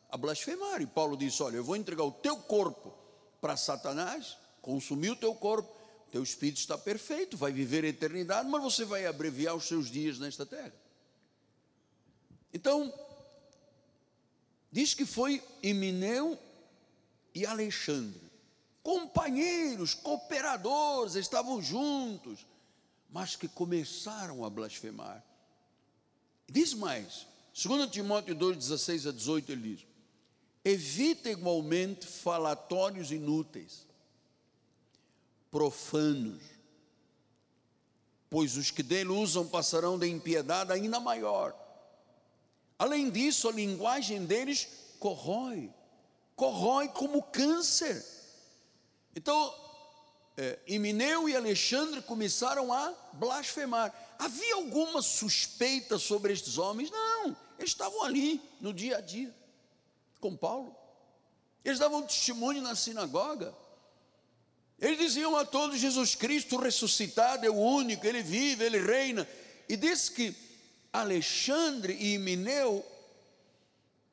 [0.10, 0.82] a blasfemar.
[0.82, 2.98] E Paulo disse: Olha, eu vou entregar o teu corpo
[3.42, 5.70] para Satanás, consumir o teu corpo,
[6.10, 10.18] teu espírito está perfeito, vai viver a eternidade, mas você vai abreviar os seus dias
[10.18, 10.74] nesta terra.
[12.54, 12.92] Então,
[14.72, 16.38] Diz que foi Emineu
[17.34, 18.22] e Alexandre,
[18.84, 22.46] companheiros, cooperadores, estavam juntos,
[23.10, 25.24] mas que começaram a blasfemar.
[26.48, 29.88] Diz mais, 2 Timóteo 2, 16 a 18, ele diz:
[30.64, 33.88] Evita igualmente falatórios inúteis,
[35.50, 36.44] profanos,
[38.30, 41.69] pois os que dele usam passarão da impiedade ainda maior
[42.80, 45.70] Além disso, a linguagem deles corrói,
[46.34, 48.06] corrói como câncer.
[49.14, 49.54] Então,
[50.38, 53.94] é, Emineu e Alexandre começaram a blasfemar.
[54.18, 56.90] Havia alguma suspeita sobre estes homens?
[56.90, 59.36] Não, eles estavam ali no dia a dia
[60.22, 60.74] com Paulo.
[61.66, 63.54] Eles davam testemunho na sinagoga.
[64.80, 69.28] Eles diziam a todos: Jesus Cristo ressuscitado é o único, ele vive, ele reina.
[69.68, 70.34] E diz que
[70.92, 72.86] Alexandre e Mineu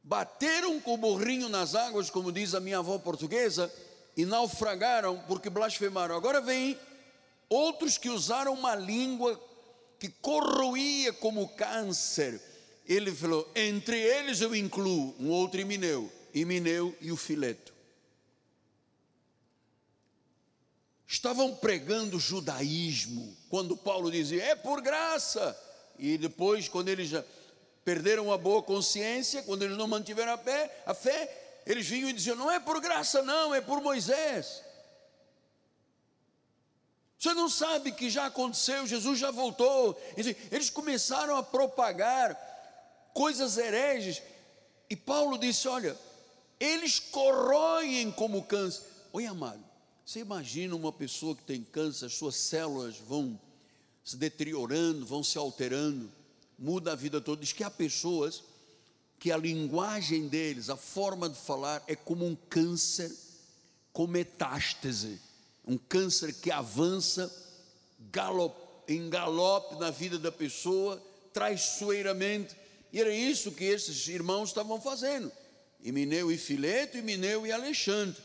[0.02, 3.72] bateram com o burrinho nas águas, como diz a minha avó portuguesa,
[4.16, 6.14] e naufragaram porque blasfemaram.
[6.14, 6.78] Agora vem
[7.48, 9.40] outros que usaram uma língua
[9.98, 12.40] que corroía como câncer.
[12.86, 17.74] Ele falou: entre eles eu incluo um outro Emineu, Emineu e o Fileto.
[21.06, 25.65] Estavam pregando judaísmo, quando Paulo dizia: é por graça
[25.98, 27.24] e depois, quando eles já
[27.84, 32.12] perderam a boa consciência, quando eles não mantiveram a fé, a fé, eles vinham e
[32.12, 34.62] diziam: não é por graça, não, é por Moisés.
[37.18, 40.00] Você não sabe que já aconteceu, Jesus já voltou.
[40.50, 42.38] Eles começaram a propagar
[43.14, 44.22] coisas hereges.
[44.90, 45.96] E Paulo disse: Olha,
[46.60, 48.84] eles corroem como câncer.
[49.12, 49.64] Oi, amado,
[50.04, 53.40] você imagina uma pessoa que tem câncer, as suas células vão
[54.06, 56.08] se deteriorando, vão se alterando,
[56.56, 57.40] muda a vida toda.
[57.40, 58.44] Diz que há pessoas
[59.18, 63.10] que a linguagem deles, a forma de falar é como um câncer
[63.92, 65.20] com metástase,
[65.66, 67.34] um câncer que avança
[68.12, 72.54] galop, em galope na vida da pessoa, traiçoeiramente.
[72.92, 75.32] E era isso que esses irmãos estavam fazendo.
[75.84, 78.22] Emineu e Fileto, Emineu e Alexandre.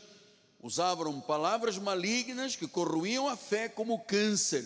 [0.62, 4.64] Usavam palavras malignas que corroíam a fé como câncer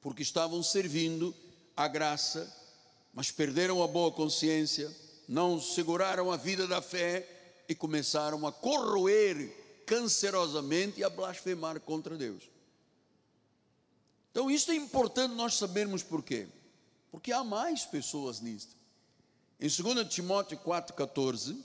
[0.00, 1.34] porque estavam servindo
[1.76, 2.52] a graça,
[3.12, 4.94] mas perderam a boa consciência,
[5.28, 7.26] não seguraram a vida da fé
[7.68, 12.42] e começaram a corroer cancerosamente e a blasfemar contra Deus.
[14.30, 16.46] Então, isso é importante nós sabermos por quê.
[17.10, 18.76] Porque há mais pessoas nisto.
[19.58, 21.56] Em 2 Timóteo 4,14,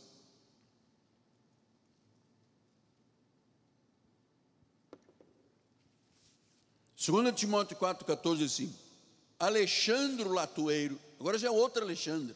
[7.05, 8.73] 2 Timóteo 4,14 diz assim:
[9.37, 12.33] Alexandre Latoeiro, agora já é outro Alexandre,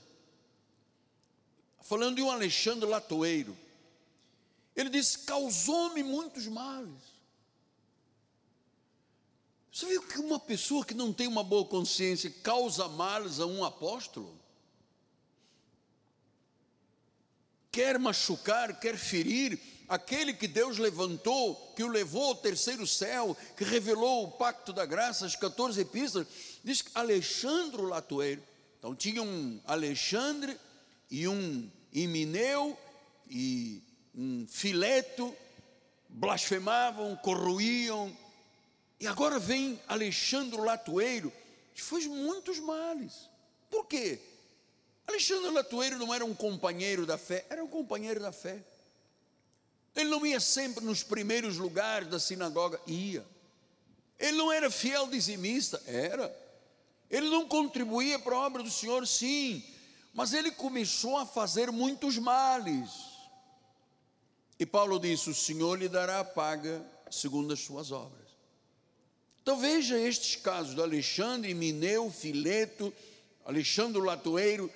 [1.81, 3.57] falando de um Alexandre Latoeiro,
[4.75, 7.15] Ele disse: causou-me muitos males.
[9.71, 13.63] Você viu que uma pessoa que não tem uma boa consciência causa males a um
[13.63, 14.37] apóstolo?
[17.71, 23.63] Quer machucar, quer ferir aquele que Deus levantou, que o levou ao terceiro céu, que
[23.63, 26.27] revelou o pacto da graça, as 14 epístolas,
[26.63, 28.43] diz que Alexandre Latoeiro,
[28.77, 30.57] então tinha um Alexandre
[31.09, 32.77] e um Imineu
[33.29, 33.81] e
[34.13, 35.33] um Fileto,
[36.09, 38.15] blasfemavam, corroíam,
[38.99, 41.31] e agora vem Alexandre Latoeiro,
[41.73, 43.29] que fez muitos males.
[43.69, 44.19] Por quê?
[45.05, 48.61] Alexandre Latoeiro não era um companheiro da fé, era um companheiro da fé.
[49.97, 53.25] Ele não ia sempre nos primeiros lugares da sinagoga, ia.
[54.19, 56.31] Ele não era fiel dizimista, era.
[57.09, 59.63] Ele não contribuía para a obra do Senhor, sim.
[60.13, 62.91] Mas ele começou a fazer muitos males.
[64.59, 68.27] E Paulo disse: O Senhor lhe dará a paga segundo as suas obras.
[69.41, 72.93] Então veja estes casos de Alexandre, Mineu, Fileto,
[73.43, 74.71] Alexandre Latoeiro.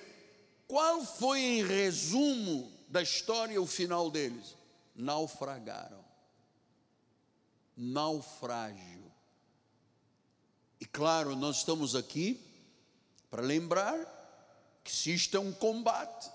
[0.66, 4.60] Qual foi em resumo da história o final deles?
[4.94, 6.04] Naufragaram.
[7.76, 9.10] Naufrágio.
[10.80, 12.40] E claro, nós estamos aqui
[13.30, 13.98] para lembrar
[14.84, 16.30] que se isto é um combate,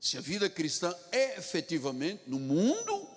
[0.00, 3.08] se a vida cristã é efetivamente no mundo,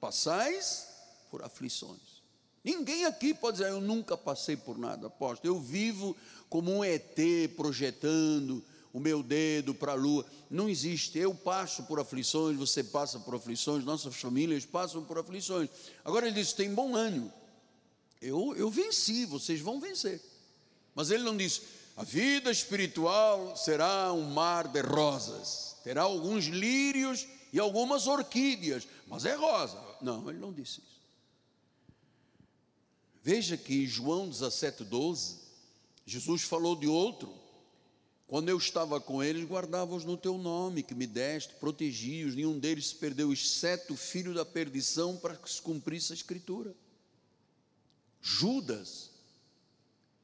[0.00, 0.88] passais
[1.30, 2.22] por aflições.
[2.64, 5.44] Ninguém aqui pode dizer, eu nunca passei por nada, aposto.
[5.44, 6.16] Eu vivo
[6.48, 7.16] como um ET
[7.56, 10.26] projetando o meu dedo para a lua.
[10.50, 11.18] Não existe.
[11.18, 15.70] Eu passo por aflições, você passa por aflições, nossas famílias passam por aflições.
[16.04, 17.32] Agora ele diz: tem bom ânimo.
[18.20, 20.20] Eu, eu venci, vocês vão vencer.
[20.94, 21.62] Mas ele não diz:
[21.96, 29.24] a vida espiritual será um mar de rosas, terá alguns lírios e algumas orquídeas, mas
[29.24, 29.78] é rosa.
[30.00, 31.02] Não, ele não disse isso.
[33.22, 35.36] Veja que João 17,12,
[36.04, 37.41] Jesus falou de outro.
[38.32, 42.86] Quando eu estava com eles, guardava-os no teu nome, que me deste, protegi-os, nenhum deles
[42.86, 46.74] se perdeu, exceto o filho da perdição, para que se cumprisse a escritura.
[48.22, 49.10] Judas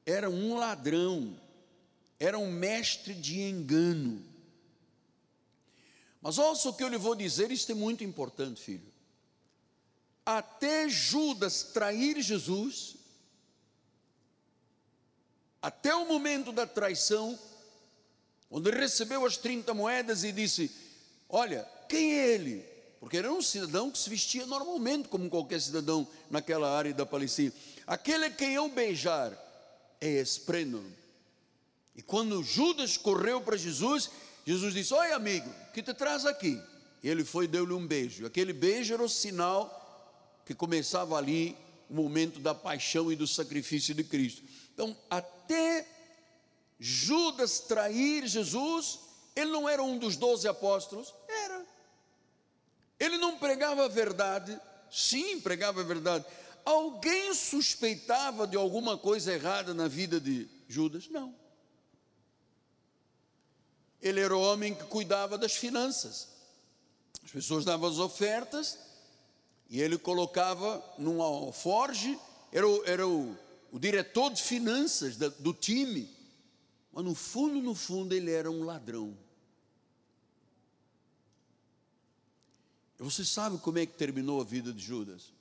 [0.07, 1.38] era um ladrão,
[2.18, 4.25] era um mestre de engano.
[6.23, 8.88] Mas ouça o que eu lhe vou dizer, isso é muito importante, filho
[10.25, 12.97] até Judas trair Jesus,
[15.61, 17.38] até o momento da traição,
[18.51, 20.71] onde recebeu as 30 moedas e disse:
[21.29, 22.65] Olha, quem é ele?
[23.01, 27.53] Porque era um cidadão que se vestia normalmente, como qualquer cidadão naquela área da Palestina.
[27.87, 29.33] Aquele a quem eu beijar
[30.01, 30.91] é esprênulo.
[31.95, 34.11] E quando Judas correu para Jesus,
[34.47, 36.61] Jesus disse: Oi, amigo, que te traz aqui?
[37.03, 38.27] E ele foi e deu-lhe um beijo.
[38.27, 39.75] Aquele beijo era o sinal
[40.45, 41.57] que começava ali
[41.89, 44.43] o momento da paixão e do sacrifício de Cristo.
[44.73, 45.87] Então, até
[46.79, 49.01] Judas trair Jesus,
[49.35, 51.14] ele não era um dos doze apóstolos?
[51.27, 51.67] Era.
[52.99, 54.59] Ele não pregava a verdade?
[54.91, 56.25] Sim, pregava a verdade.
[56.64, 61.09] Alguém suspeitava de alguma coisa errada na vida de Judas?
[61.09, 61.35] Não.
[64.01, 66.29] Ele era o homem que cuidava das finanças.
[67.25, 68.79] As pessoas davam as ofertas,
[69.69, 72.19] e ele colocava num alforge,
[72.53, 73.37] era o, era o,
[73.71, 76.09] o diretor de finanças da, do time,
[76.99, 79.17] mas no fundo, no fundo, ele era um ladrão.
[82.99, 85.33] Você sabe como é que terminou a vida de Judas?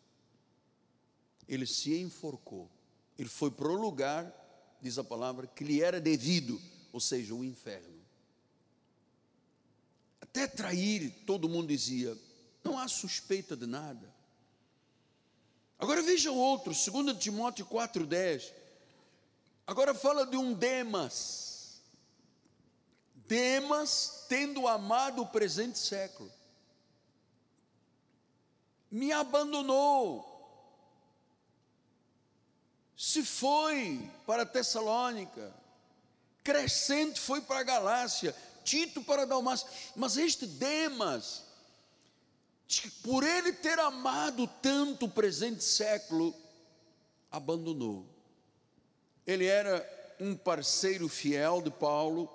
[1.50, 2.70] Ele se enforcou.
[3.18, 4.32] Ele foi para o lugar,
[4.80, 6.62] diz a palavra, que lhe era devido,
[6.94, 8.06] ou seja, o inferno.
[10.22, 12.16] Até trair, todo mundo dizia,
[12.64, 14.14] não há suspeita de nada.
[15.80, 18.54] Agora veja o outro, 2 Timóteo 4,10.
[19.66, 21.47] Agora fala de um Demas.
[23.28, 26.32] Demas, tendo amado o presente século,
[28.90, 30.26] me abandonou,
[32.96, 35.54] se foi para Tessalônica,
[36.44, 41.44] Crescente foi para a Galácia, Tito para Dalmácia, mas este Demas,
[43.04, 46.34] por ele ter amado tanto o presente século,
[47.30, 48.06] abandonou.
[49.26, 52.30] Ele era um parceiro fiel de Paulo,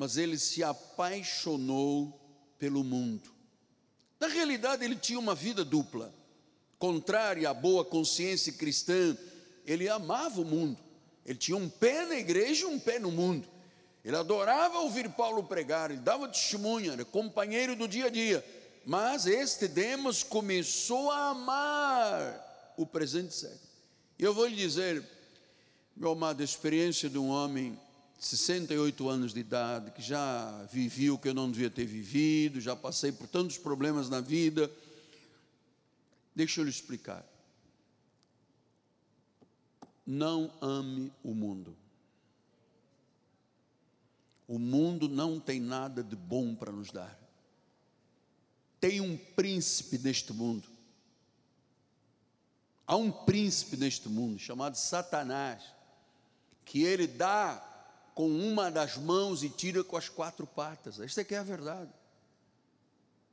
[0.00, 2.18] mas ele se apaixonou
[2.58, 3.30] pelo mundo.
[4.18, 6.14] Na realidade, ele tinha uma vida dupla.
[6.78, 9.14] Contrária à boa consciência cristã,
[9.66, 10.80] ele amava o mundo.
[11.26, 13.46] Ele tinha um pé na igreja e um pé no mundo.
[14.02, 18.42] Ele adorava ouvir Paulo pregar, ele dava testemunha, era companheiro do dia a dia
[18.84, 23.60] mas este Demas começou a amar o presente século.
[24.18, 25.04] E eu vou lhe dizer,
[25.94, 27.78] meu amado, a experiência de um homem
[28.20, 32.76] 68 anos de idade, que já vivi o que eu não devia ter vivido, já
[32.76, 34.70] passei por tantos problemas na vida.
[36.36, 37.24] Deixa eu lhe explicar.
[40.06, 41.74] Não ame o mundo.
[44.46, 47.18] O mundo não tem nada de bom para nos dar.
[48.78, 50.68] Tem um príncipe neste mundo.
[52.86, 55.62] Há um príncipe neste mundo chamado Satanás,
[56.66, 57.69] que ele dá
[58.14, 61.00] com uma das mãos e tira com as quatro patas.
[61.00, 61.90] Esta é que é a verdade.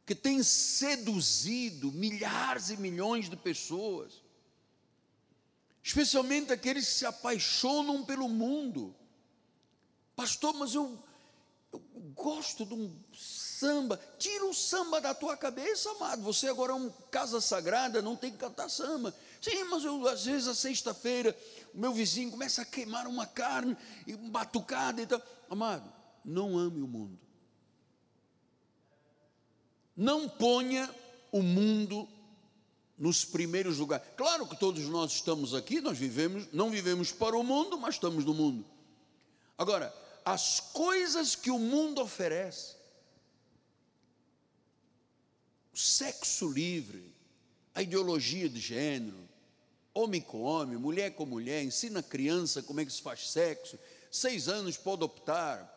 [0.05, 4.21] Que tem seduzido milhares e milhões de pessoas,
[5.83, 8.95] especialmente aqueles que se apaixonam pelo mundo.
[10.15, 10.97] Pastor, mas eu,
[11.73, 11.81] eu
[12.15, 13.99] gosto de um samba.
[14.17, 16.21] Tira o samba da tua cabeça, amado.
[16.23, 19.13] Você agora é uma casa sagrada, não tem que cantar samba.
[19.41, 21.37] Sim, mas eu, às vezes, a sexta-feira,
[21.79, 25.21] meu vizinho começa a queimar uma carne, e batucada e tal.
[25.49, 25.91] Amado,
[26.25, 27.19] não ame o mundo.
[29.95, 30.89] Não ponha
[31.31, 32.07] o mundo
[32.97, 34.07] nos primeiros lugares.
[34.17, 38.25] Claro que todos nós estamos aqui, nós vivemos, não vivemos para o mundo, mas estamos
[38.25, 38.65] no mundo.
[39.55, 39.93] Agora,
[40.25, 42.75] as coisas que o mundo oferece,
[45.71, 47.15] o sexo livre,
[47.73, 49.26] a ideologia de gênero,
[49.97, 53.77] homem com homem, mulher com mulher, ensina a criança como é que se faz sexo,
[54.11, 55.73] seis anos pode optar,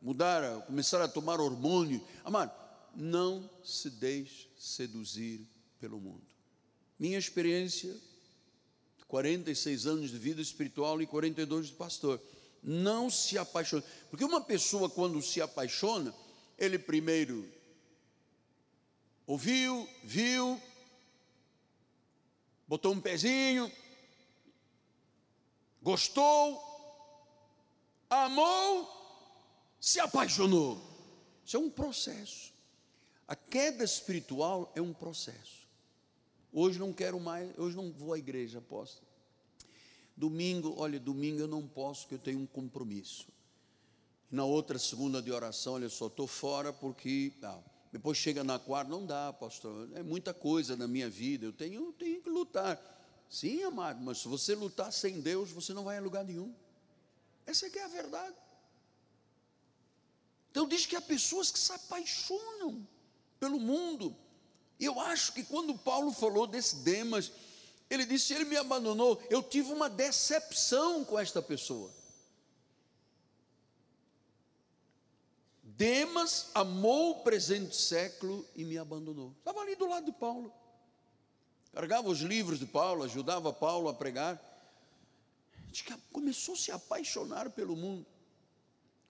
[0.00, 2.02] mudar, começar a tomar hormônio.
[2.24, 2.52] Amado,
[2.94, 5.46] não se deixe seduzir
[5.78, 6.22] pelo mundo.
[6.98, 7.94] Minha experiência,
[9.08, 12.20] 46 anos de vida espiritual e 42 de pastor
[12.62, 13.82] não se apaixone.
[14.08, 16.14] Porque uma pessoa, quando se apaixona,
[16.58, 17.46] ele primeiro
[19.26, 20.60] ouviu, viu,
[22.70, 23.68] botou um pezinho,
[25.82, 26.62] gostou,
[28.08, 28.88] amou,
[29.80, 30.80] se apaixonou.
[31.44, 32.52] Isso é um processo.
[33.26, 35.66] A queda espiritual é um processo.
[36.52, 39.04] Hoje não quero mais, hoje não vou à igreja, apóstolo.
[40.16, 43.26] Domingo, olha, domingo eu não posso, porque eu tenho um compromisso.
[44.30, 47.32] Na outra segunda de oração, olha, só estou fora porque.
[47.42, 47.58] Ah,
[47.92, 49.88] depois chega na quarta, não dá, pastor.
[49.94, 52.80] É muita coisa na minha vida, eu tenho, tenho que lutar.
[53.28, 56.54] Sim, amado, mas se você lutar sem Deus, você não vai a lugar nenhum.
[57.46, 58.36] Essa é que é a verdade.
[60.50, 62.86] Então diz que há pessoas que se apaixonam
[63.38, 64.16] pelo mundo.
[64.78, 67.32] Eu acho que quando Paulo falou desse Demas,
[67.88, 69.20] ele disse: Ele me abandonou.
[69.28, 71.90] Eu tive uma decepção com esta pessoa.
[75.80, 79.34] Demas amou o presente século e me abandonou.
[79.38, 80.52] Estava ali do lado de Paulo.
[81.72, 84.38] Carregava os livros de Paulo, ajudava Paulo a pregar.
[86.12, 88.04] Começou a se apaixonar pelo mundo.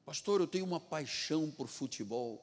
[0.06, 2.40] Pastor, eu tenho uma paixão por futebol.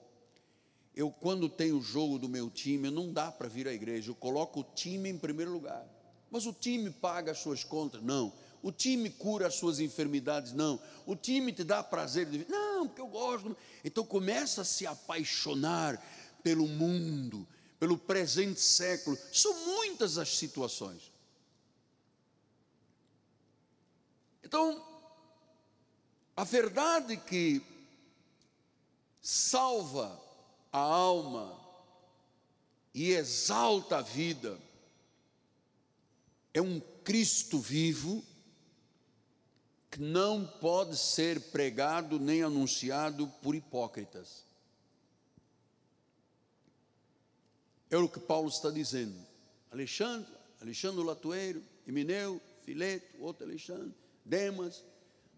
[0.93, 4.11] Eu, quando tenho o jogo do meu time, não dá para vir à igreja.
[4.11, 5.87] Eu coloco o time em primeiro lugar.
[6.29, 8.03] Mas o time paga as suas contas?
[8.03, 8.33] Não.
[8.61, 10.53] O time cura as suas enfermidades?
[10.53, 10.79] Não.
[11.05, 12.49] O time te dá prazer de viver?
[12.49, 13.55] Não, porque eu gosto.
[13.83, 16.01] Então começa a se apaixonar
[16.43, 17.47] pelo mundo,
[17.79, 19.17] pelo presente século.
[19.31, 21.11] São muitas as situações.
[24.43, 24.81] Então,
[26.35, 27.61] a verdade que
[29.21, 30.21] salva
[30.71, 31.59] a alma
[32.93, 34.57] e exalta a vida
[36.53, 38.23] é um Cristo vivo
[39.97, 44.45] não pode ser pregado nem anunciado por hipócritas.
[47.89, 49.15] É o que Paulo está dizendo.
[49.71, 50.31] Alexandre,
[50.61, 53.93] Alexandre Latoeiro, Emineu, Fileto, outro Alexandre,
[54.25, 54.83] Demas,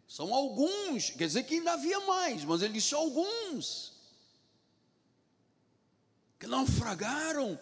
[0.08, 3.94] são alguns, quer dizer que ainda havia mais, mas ele disse alguns
[6.40, 7.60] que naufragaram.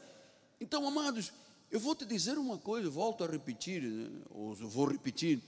[0.61, 1.33] Então, amados,
[1.69, 5.41] eu vou te dizer uma coisa, volto a repetir, né, ou vou repetir.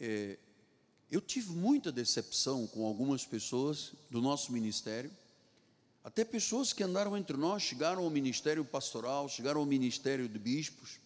[0.00, 0.36] É,
[1.10, 5.10] eu tive muita decepção com algumas pessoas do nosso ministério,
[6.02, 11.00] até pessoas que andaram entre nós, chegaram ao ministério pastoral, chegaram ao ministério de bispos,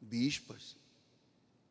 [0.00, 0.76] bispas,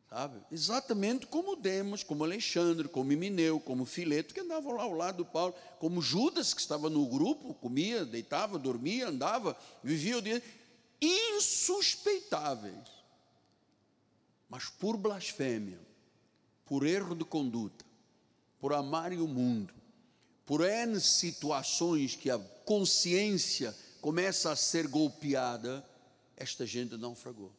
[0.08, 0.40] sabe?
[0.50, 5.24] Exatamente como Demos, como Alexandre, como Mineu, como Fileto, que andavam lá ao lado do
[5.24, 10.42] Paulo, como Judas, que estava no grupo, comia, deitava, dormia, andava, vivia o dia
[11.00, 12.88] insuspeitáveis,
[14.48, 15.78] mas por blasfêmia,
[16.66, 17.84] por erro de conduta,
[18.60, 19.72] por amarem o mundo,
[20.44, 25.84] por N situações que a consciência começa a ser golpeada,
[26.36, 27.52] esta gente naufragou.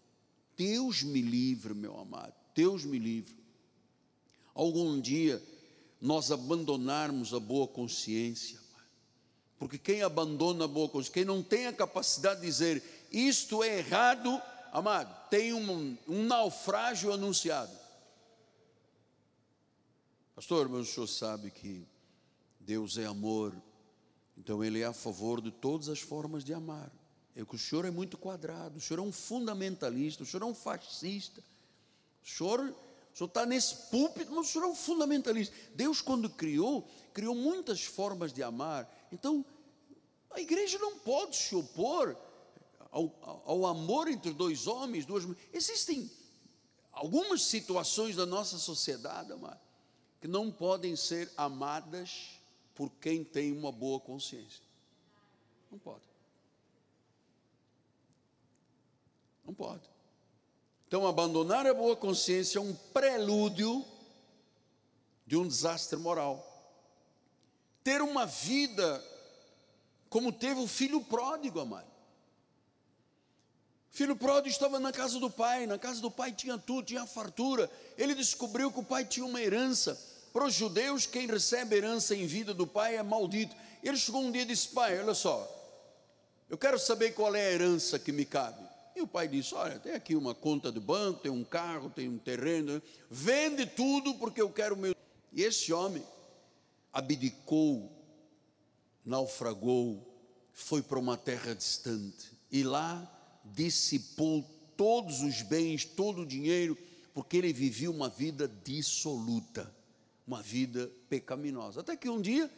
[0.55, 3.35] Deus me livre, meu amado, Deus me livre.
[4.53, 5.41] Algum dia
[6.01, 8.59] nós abandonarmos a boa consciência,
[9.57, 13.79] porque quem abandona a boa consciência, quem não tem a capacidade de dizer isto é
[13.79, 14.41] errado,
[14.71, 17.86] amado, tem um, um naufrágio anunciado.
[20.37, 21.83] Pastor, mas o senhor sabe que
[22.59, 23.59] Deus é amor,
[24.37, 26.91] então Ele é a favor de todas as formas de amar.
[27.35, 30.45] É que o senhor é muito quadrado, o senhor é um fundamentalista, o senhor é
[30.45, 31.43] um fascista.
[32.23, 32.71] O senhor,
[33.19, 35.55] está nesse púlpito, mas o senhor é um fundamentalista.
[35.73, 38.87] Deus, quando criou, criou muitas formas de amar.
[39.11, 39.43] Então,
[40.29, 42.15] a igreja não pode se opor
[42.91, 45.49] ao, ao amor entre dois homens, duas mulheres.
[45.51, 46.11] Existem
[46.91, 49.66] algumas situações da nossa sociedade, amado,
[50.19, 52.39] que não podem ser amadas
[52.73, 54.63] por quem tem uma boa consciência.
[55.71, 56.03] Não pode.
[59.45, 59.89] Não pode.
[60.87, 63.85] Então, abandonar a boa consciência é um prelúdio
[65.25, 66.43] de um desastre moral.
[67.83, 69.03] Ter uma vida
[70.09, 71.87] como teve o filho pródigo, amado.
[73.91, 77.05] O filho pródigo estava na casa do pai, na casa do pai tinha tudo, tinha
[77.05, 77.69] fartura.
[77.97, 79.99] Ele descobriu que o pai tinha uma herança
[80.33, 83.55] para os judeus, quem recebe herança em vida do pai é maldito.
[83.83, 85.47] Ele chegou um dia e disse: Pai, olha só,
[86.49, 88.61] eu quero saber qual é a herança que me cabe.
[88.95, 92.09] E o pai disse: Olha, tem aqui uma conta de banco, tem um carro, tem
[92.09, 94.95] um terreno, vende tudo porque eu quero o meu.
[95.31, 96.03] E esse homem
[96.91, 97.91] abdicou,
[99.05, 100.03] naufragou,
[100.53, 103.07] foi para uma terra distante e lá
[103.45, 104.43] dissipou
[104.75, 106.77] todos os bens, todo o dinheiro,
[107.13, 109.76] porque ele vivia uma vida dissoluta
[110.27, 111.79] uma vida pecaminosa.
[111.79, 112.51] Até que um dia,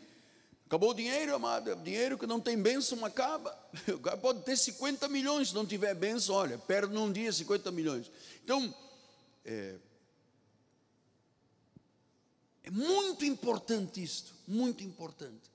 [0.66, 3.58] acabou o dinheiro, amado, dinheiro que não tem bênção acaba.
[3.94, 7.72] O cara pode ter 50 milhões, se não tiver bênção, olha, perde num dia 50
[7.72, 8.12] milhões.
[8.44, 8.74] Então,
[9.46, 9.76] é,
[12.64, 15.50] é muito importante isto, muito importante.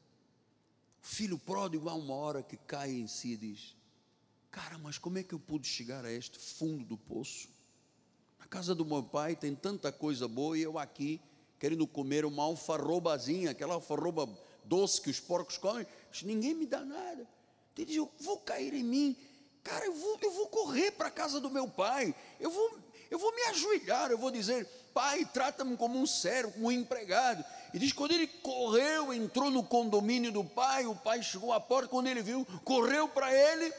[1.03, 3.77] O filho pródigo, há uma hora que cai em si e diz:
[4.53, 7.49] Cara, mas como é que eu pude chegar a este fundo do poço?
[8.39, 11.21] Na casa do meu pai tem tanta coisa boa e eu aqui
[11.65, 14.29] querendo comer uma alfarrobazinha, aquela alfarroba
[14.65, 15.87] doce que os porcos comem,
[16.23, 17.27] ninguém me dá nada.
[17.75, 19.17] Ele diz, eu vou cair em mim,
[19.63, 22.79] cara, eu vou, eu vou correr para a casa do meu pai, eu vou,
[23.11, 27.43] eu vou me ajoelhar, eu vou dizer, pai, trata-me como um servo, como um empregado.
[27.73, 31.89] E diz, quando ele correu, entrou no condomínio do pai, o pai chegou à porta,
[31.89, 33.73] quando ele viu, correu para ele,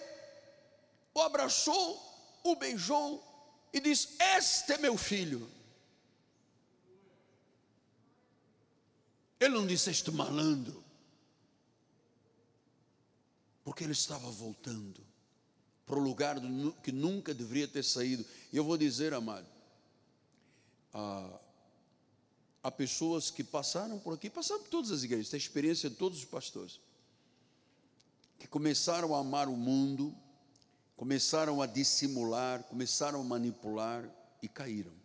[1.14, 2.02] o abraçou,
[2.44, 3.24] o beijou
[3.72, 5.55] e disse: Este é meu filho.
[9.40, 10.84] Ele não disse este malandro,
[13.64, 15.02] porque ele estava voltando
[15.86, 16.38] para o lugar
[16.84, 18.26] que nunca deveria ter saído.
[18.52, 19.48] E eu vou dizer, amado,
[20.94, 21.40] há,
[22.64, 26.20] há pessoas que passaram por aqui, passaram por todas as igrejas, tem experiência de todos
[26.20, 26.80] os pastores,
[28.40, 30.16] que começaram a amar o mundo,
[30.96, 34.10] começaram a dissimular, começaram a manipular
[34.42, 35.05] e caíram.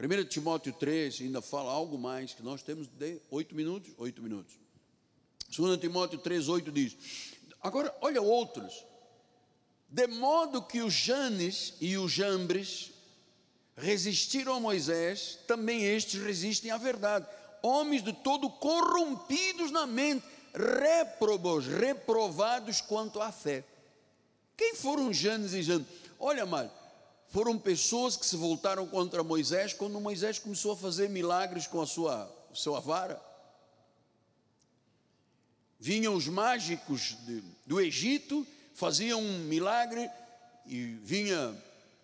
[0.00, 4.58] 1 Timóteo 3 ainda fala algo mais, que nós temos de oito minutos, oito minutos.
[5.54, 6.96] 2 Timóteo 3, 8 diz,
[7.60, 8.86] agora olha outros,
[9.90, 12.92] de modo que os Janes e os Jambres
[13.76, 17.26] resistiram a Moisés, também estes resistem à verdade,
[17.62, 20.24] homens de todo corrompidos na mente,
[20.54, 23.64] réprobos, reprovados quanto à fé.
[24.56, 25.92] Quem foram Janes e Jambres?
[26.18, 26.79] Olha, mal,
[27.30, 31.86] foram pessoas que se voltaram contra Moisés quando Moisés começou a fazer milagres com a
[31.86, 33.20] sua, sua vara.
[35.78, 40.10] Vinham os mágicos de, do Egito, faziam um milagre
[40.66, 41.56] e vinha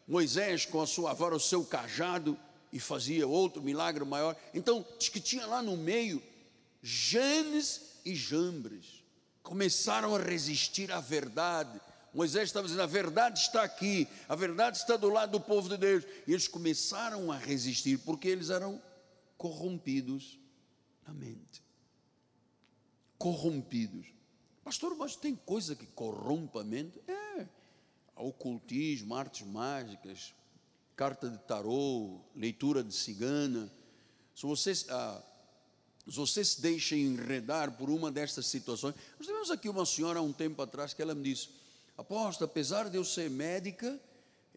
[0.07, 2.39] Moisés com a sua vara, o seu cajado
[2.73, 4.37] e fazia outro milagre maior.
[4.55, 6.23] Então, diz que tinha lá no meio
[6.81, 9.03] Janes e Jambres.
[9.43, 11.81] Começaram a resistir à verdade
[12.17, 15.77] Moisés estava dizendo: a verdade está aqui, a verdade está do lado do povo de
[15.77, 16.03] Deus.
[16.27, 18.83] E eles começaram a resistir porque eles eram
[19.37, 20.39] corrompidos
[21.07, 21.63] na mente.
[23.19, 24.07] Corrompidos.
[24.65, 26.99] Pastor, mas tem coisa que corrompa a mente?
[27.07, 27.47] É.
[28.17, 30.35] Ocultismo, artes mágicas,
[30.97, 33.71] carta de tarô, leitura de cigana.
[34.35, 35.23] Se você, ah,
[36.09, 38.95] se você se deixa enredar por uma destas situações.
[39.19, 41.66] Nós tivemos aqui uma senhora há um tempo atrás que ela me disse
[41.97, 44.01] Aposto, apesar de eu ser médica,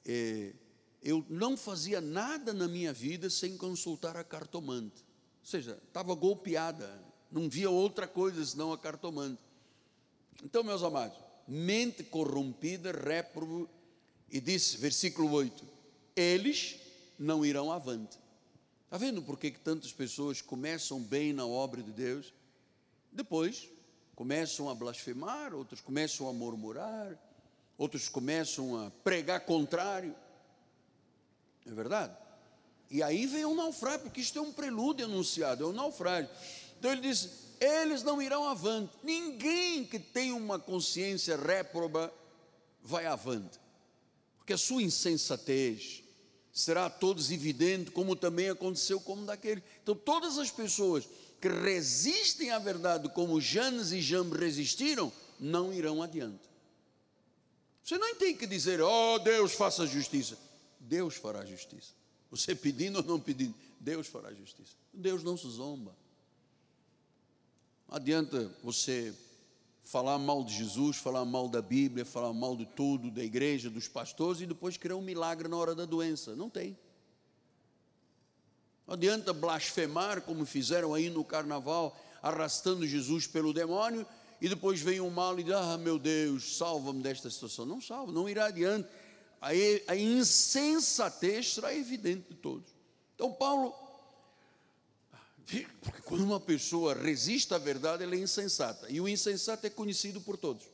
[0.06, 0.54] é,
[1.02, 5.06] eu não fazia nada na minha vida sem consultar a cartomante.
[5.42, 9.42] Ou seja, estava golpeada, não via outra coisa senão a cartomante.
[10.44, 11.18] Então, meus amados,
[11.48, 13.70] mente corrompida, réprobo,
[14.32, 15.66] e disse, versículo 8:
[16.16, 16.78] Eles
[17.18, 18.20] não irão avante.
[18.86, 22.34] Está vendo por que tantas pessoas começam bem na obra de Deus,
[23.12, 23.70] depois
[24.16, 27.18] começam a blasfemar, outros começam a murmurar,
[27.80, 30.14] outros começam a pregar contrário.
[31.66, 32.16] É verdade?
[32.92, 36.30] E aí vem um naufrágio, porque isto é um prelúdio anunciado, é um naufrágio.
[36.78, 38.92] Então ele diz: eles não irão avante.
[39.02, 42.14] Ninguém que tem uma consciência réproba
[42.84, 43.60] vai avante,
[44.38, 46.04] porque a sua insensatez
[46.52, 49.64] será a todos evidente, como também aconteceu como daquele.
[49.82, 51.08] Então, todas as pessoas
[51.40, 56.50] que resistem à verdade, como Janes e Jambre resistiram, não irão adiante.
[57.90, 60.38] Você não tem que dizer, oh Deus, faça justiça.
[60.80, 61.92] Deus fará justiça.
[62.30, 64.76] Você pedindo ou não pedindo, Deus fará justiça.
[64.94, 65.98] Deus não se zomba.
[67.88, 69.12] Não adianta você
[69.84, 73.88] falar mal de Jesus, falar mal da Bíblia, falar mal de tudo, da igreja, dos
[73.88, 76.36] pastores e depois querer um milagre na hora da doença.
[76.36, 76.78] Não tem.
[78.86, 84.06] Não adianta blasfemar como fizeram aí no carnaval, arrastando Jesus pelo demônio
[84.42, 87.66] e depois vem um mal e diz: Ah, meu Deus, salva-me desta situação.
[87.66, 88.88] Não salva, não irá adiante.
[89.42, 89.50] A,
[89.88, 92.70] a insensatez será evidente de todos.
[93.16, 93.74] Então, Paulo,
[95.82, 98.90] porque quando uma pessoa resiste à verdade, ela é insensata.
[98.90, 100.66] E o insensato é conhecido por todos.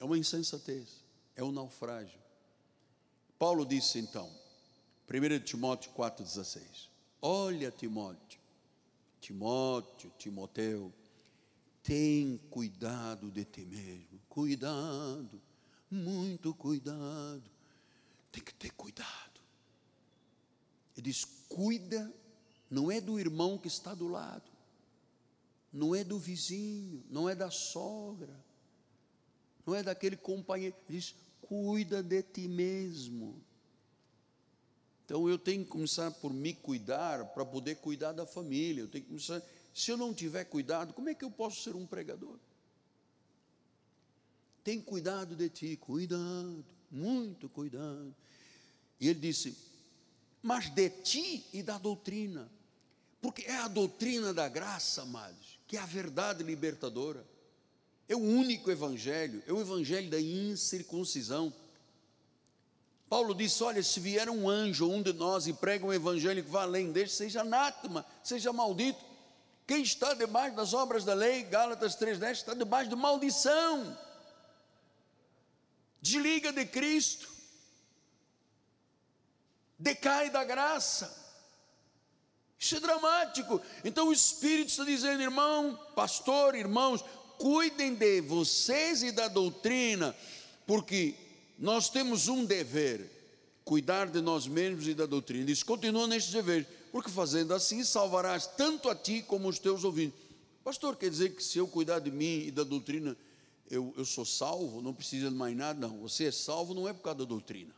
[0.00, 1.04] É uma insensatez,
[1.34, 2.18] é um naufrágio.
[3.38, 4.30] Paulo disse então,
[5.08, 6.88] 1 Timóteo 4,16:
[7.20, 8.40] Olha, Timóteo,
[9.26, 10.94] Timóteo, Timoteu,
[11.82, 15.42] tem cuidado de ti mesmo, cuidado,
[15.90, 17.42] muito cuidado,
[18.30, 19.40] tem que ter cuidado.
[20.96, 22.14] Ele diz: cuida,
[22.70, 24.48] não é do irmão que está do lado,
[25.72, 28.40] não é do vizinho, não é da sogra,
[29.66, 30.76] não é daquele companheiro.
[30.88, 33.44] Ele diz: cuida de ti mesmo.
[35.06, 38.82] Então eu tenho que começar por me cuidar para poder cuidar da família.
[38.82, 39.40] Eu tenho que começar.
[39.72, 42.36] Se eu não tiver cuidado, como é que eu posso ser um pregador?
[44.64, 48.12] Tem cuidado de ti, cuidado, muito cuidado.
[48.98, 49.56] E ele disse:
[50.42, 52.50] Mas de ti e da doutrina,
[53.22, 57.24] porque é a doutrina da graça, amados, que é a verdade libertadora.
[58.08, 61.52] É o único evangelho, é o evangelho da incircuncisão
[63.08, 66.50] Paulo disse: Olha, se vier um anjo, um de nós, e prega um evangelho que
[66.50, 69.04] vá além deste, seja anátema, seja maldito.
[69.66, 73.98] Quem está debaixo das obras da lei, Gálatas 3,10, está debaixo de maldição.
[76.00, 77.28] Desliga de Cristo,
[79.78, 81.24] decai da graça.
[82.58, 83.60] Isso é dramático.
[83.84, 87.04] Então o Espírito está dizendo, irmão, pastor, irmãos,
[87.38, 90.14] cuidem de vocês e da doutrina,
[90.66, 91.25] porque
[91.58, 93.10] nós temos um dever,
[93.64, 95.40] cuidar de nós mesmos e da doutrina.
[95.40, 99.84] Ele diz: continua neste dever, porque fazendo assim salvarás tanto a ti como os teus
[99.84, 100.18] ouvintes.
[100.62, 103.16] Pastor, quer dizer que se eu cuidar de mim e da doutrina,
[103.70, 105.86] eu, eu sou salvo, não precisa de mais nada?
[105.86, 107.74] Não, você é salvo não é por causa da doutrina.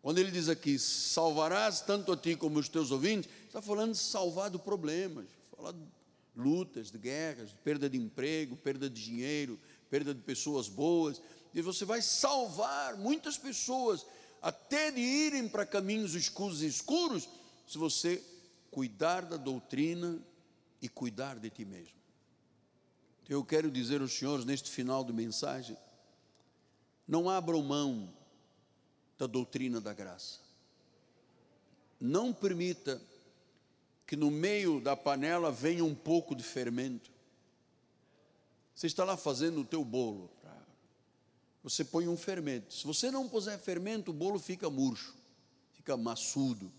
[0.00, 3.98] Quando ele diz aqui, salvarás tanto a ti como os teus ouvintes, está falando de
[3.98, 5.78] salvar de problemas, falar de
[6.34, 9.58] lutas, de guerras, de perda de emprego, perda de dinheiro,
[9.88, 11.20] perda de pessoas boas
[11.54, 14.06] e você vai salvar muitas pessoas
[14.40, 17.28] até de irem para caminhos escuros e escuros,
[17.66, 18.22] se você
[18.70, 20.18] cuidar da doutrina
[20.80, 21.94] e cuidar de ti mesmo.
[23.28, 25.76] Eu quero dizer aos senhores neste final de mensagem:
[27.06, 28.12] não abram mão
[29.16, 30.40] da doutrina da graça.
[32.00, 33.00] Não permita
[34.06, 37.10] que no meio da panela venha um pouco de fermento.
[38.74, 40.28] Você está lá fazendo o teu bolo
[41.62, 42.74] você põe um fermento.
[42.74, 45.14] Se você não puser fermento, o bolo fica murcho,
[45.72, 46.72] fica maçudo.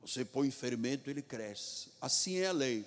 [0.00, 1.90] Você põe fermento, ele cresce.
[2.00, 2.86] Assim é a lei.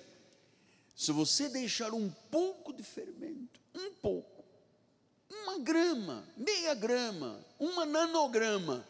[0.96, 4.44] Se você deixar um pouco de fermento, um pouco,
[5.30, 8.86] uma grama, meia grama, uma nanograma,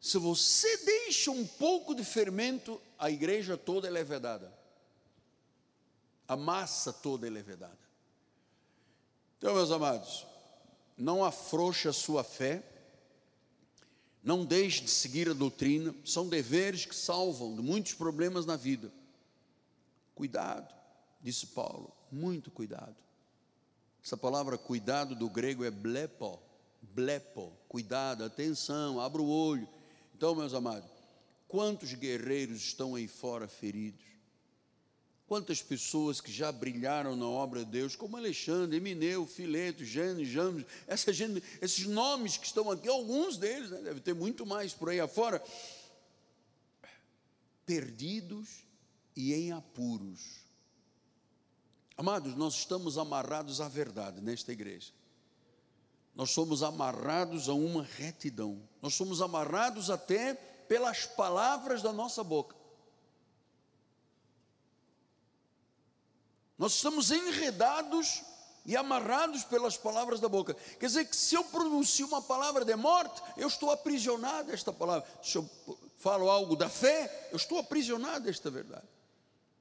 [0.00, 4.52] se você deixa um pouco de fermento, a igreja toda é levedada.
[6.26, 7.78] A massa toda é levedada.
[9.38, 10.26] Então, meus amados,
[10.98, 12.62] não afrouxe a sua fé,
[14.22, 18.92] não deixe de seguir a doutrina, são deveres que salvam de muitos problemas na vida.
[20.14, 20.74] Cuidado,
[21.22, 22.96] disse Paulo, muito cuidado.
[24.04, 26.40] Essa palavra cuidado do grego é blepo,
[26.82, 29.68] blepo, cuidado, atenção, abra o olho.
[30.16, 30.90] Então, meus amados,
[31.46, 34.07] quantos guerreiros estão aí fora feridos?
[35.28, 40.64] Quantas pessoas que já brilharam na obra de Deus, como Alexandre, Emineu, Fileto, Jane, James,
[40.86, 44.88] essa gente, esses nomes que estão aqui, alguns deles, né, deve ter muito mais por
[44.88, 45.44] aí afora,
[47.66, 48.64] perdidos
[49.14, 50.48] e em apuros.
[51.94, 54.92] Amados, nós estamos amarrados à verdade nesta igreja.
[56.14, 58.66] Nós somos amarrados a uma retidão.
[58.80, 62.56] Nós somos amarrados até pelas palavras da nossa boca.
[66.58, 68.22] Nós estamos enredados
[68.66, 70.54] e amarrados pelas palavras da boca.
[70.78, 74.72] Quer dizer que se eu pronuncio uma palavra de morte, eu estou aprisionado a esta
[74.72, 75.08] palavra.
[75.22, 75.48] Se eu
[75.98, 78.86] falo algo da fé, eu estou aprisionado a esta verdade.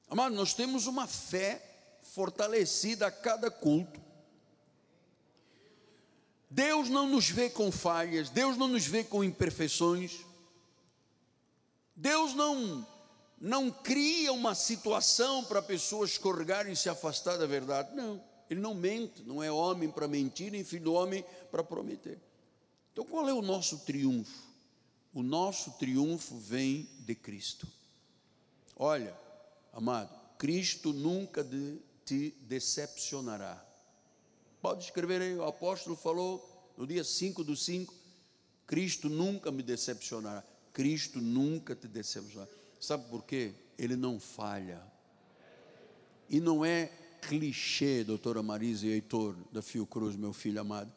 [0.09, 1.61] Amado, nós temos uma fé
[2.01, 4.01] fortalecida a cada culto.
[6.49, 10.25] Deus não nos vê com falhas, Deus não nos vê com imperfeições.
[11.95, 12.85] Deus não
[13.39, 17.95] não cria uma situação para pessoas escorregarem e se afastar da verdade.
[17.95, 22.19] Não, ele não mente, não é homem para mentir, nem filho do homem para prometer.
[22.91, 24.47] Então qual é o nosso triunfo?
[25.13, 27.67] O nosso triunfo vem de Cristo.
[28.75, 29.15] Olha,
[29.71, 33.63] amado, Cristo nunca de, te decepcionará.
[34.61, 37.93] Pode escrever aí, o apóstolo falou no dia 5 do 5,
[38.65, 40.43] Cristo nunca me decepcionará.
[40.73, 42.51] Cristo nunca te decepcionará.
[42.79, 43.53] Sabe por quê?
[43.77, 44.81] Ele não falha.
[46.29, 46.87] E não é
[47.21, 50.91] clichê, doutora Marisa e Heitor, da Fiocruz, meu filho amado.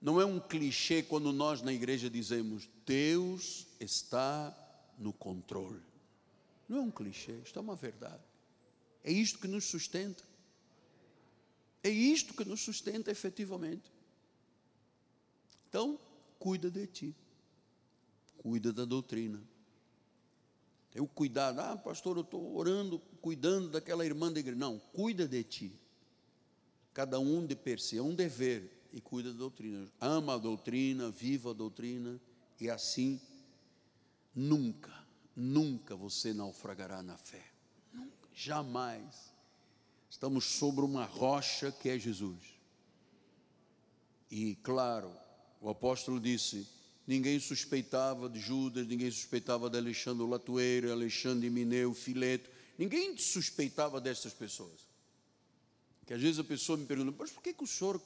[0.00, 4.56] Não é um clichê quando nós na igreja dizemos, Deus está
[4.98, 5.80] no controle.
[6.68, 8.22] Não é um clichê, isto é uma verdade.
[9.04, 10.24] É isto que nos sustenta.
[11.82, 13.90] É isto que nos sustenta efetivamente.
[15.68, 15.98] Então,
[16.38, 17.16] cuida de ti.
[18.38, 19.42] Cuida da doutrina.
[21.00, 21.60] O cuidado.
[21.60, 24.58] Ah, pastor, eu estou orando, cuidando daquela irmã da igreja.
[24.58, 25.80] Não, cuida de ti.
[26.92, 29.90] Cada um de per si, é um dever e cuida da doutrina.
[30.00, 32.20] Ama a doutrina, viva a doutrina
[32.60, 33.20] e assim
[34.34, 34.92] nunca,
[35.34, 37.44] nunca você naufragará na fé.
[37.92, 39.32] Nunca, jamais.
[40.10, 42.54] Estamos sobre uma rocha que é Jesus.
[44.30, 45.10] E claro,
[45.60, 46.68] o apóstolo disse:
[47.06, 54.32] ninguém suspeitava de Judas, ninguém suspeitava de Alexandre Latueiro, Alexandre Mineu, Fileto, ninguém suspeitava dessas
[54.32, 54.86] pessoas.
[56.06, 58.00] Que às vezes a pessoa me pergunta, mas por que, que o senhor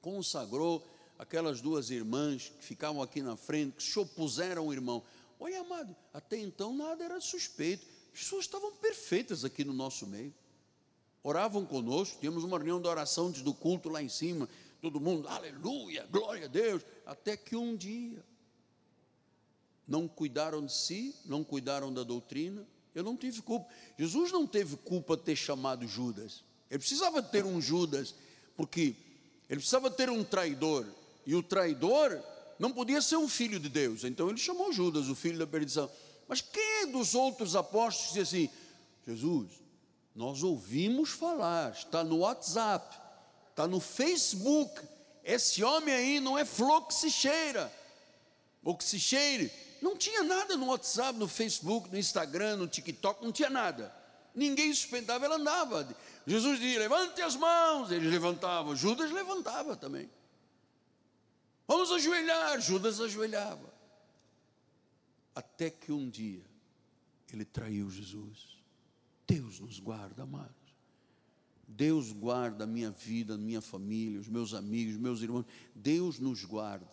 [0.00, 0.86] consagrou
[1.18, 5.02] aquelas duas irmãs que ficavam aqui na frente, que se opuseram ao irmão?
[5.40, 10.32] Olha, amado, até então nada era suspeito, as pessoas estavam perfeitas aqui no nosso meio
[11.22, 14.48] oravam conosco, tínhamos uma reunião de oração antes do culto lá em cima,
[14.82, 18.20] todo mundo, aleluia, glória a Deus, até que um dia
[19.86, 23.72] não cuidaram de si, não cuidaram da doutrina, eu não tive culpa.
[23.96, 26.42] Jesus não teve culpa de ter chamado Judas.
[26.68, 28.12] Ele precisava ter um Judas,
[28.56, 28.96] porque
[29.48, 30.84] ele precisava ter um traidor,
[31.24, 32.20] e o traidor
[32.58, 34.02] não podia ser um filho de Deus.
[34.02, 35.88] Então ele chamou Judas, o filho da perdição.
[36.26, 38.50] Mas quem dos outros apóstolos disse assim:
[39.06, 39.48] Jesus,
[40.12, 43.01] nós ouvimos falar, está no WhatsApp,
[43.52, 44.82] está no Facebook.
[45.22, 47.72] Esse homem aí não é flor que se cheira,
[48.64, 49.52] ou que se cheire.
[49.80, 53.94] Não tinha nada no WhatsApp, no Facebook, no Instagram, no TikTok, não tinha nada.
[54.34, 55.86] Ninguém suspeitava, ela andava.
[56.26, 58.74] Jesus dizia: levante as mãos, eles levantavam.
[58.74, 60.10] Judas levantava também.
[61.66, 63.72] Vamos ajoelhar, Judas ajoelhava.
[65.34, 66.44] Até que um dia
[67.32, 68.58] ele traiu Jesus.
[69.26, 70.61] Deus nos guarda, amados.
[71.76, 75.46] Deus guarda a minha vida, a minha família, os meus amigos, meus irmãos.
[75.74, 76.86] Deus nos guarda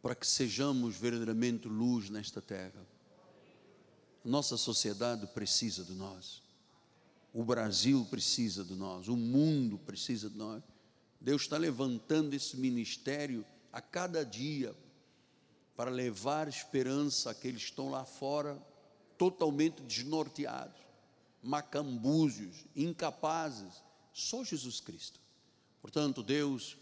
[0.00, 2.86] para que sejamos verdadeiramente luz nesta terra.
[4.24, 6.42] Nossa sociedade precisa de nós.
[7.32, 9.08] O Brasil precisa de nós.
[9.08, 10.62] O mundo precisa de nós.
[11.20, 14.74] Deus está levantando esse ministério a cada dia
[15.76, 18.60] para levar esperança àqueles que estão lá fora
[19.16, 20.80] totalmente desnorteados,
[21.42, 23.82] macambúzios, incapazes.
[24.12, 25.20] Só Jesus Cristo.
[25.80, 26.76] Portanto, Deus,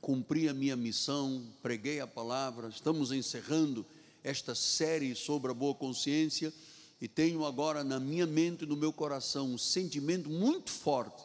[0.00, 3.84] cumpri a minha missão, preguei a palavra, estamos encerrando
[4.24, 6.52] esta série sobre a boa consciência
[7.00, 11.22] e tenho agora na minha mente e no meu coração um sentimento muito forte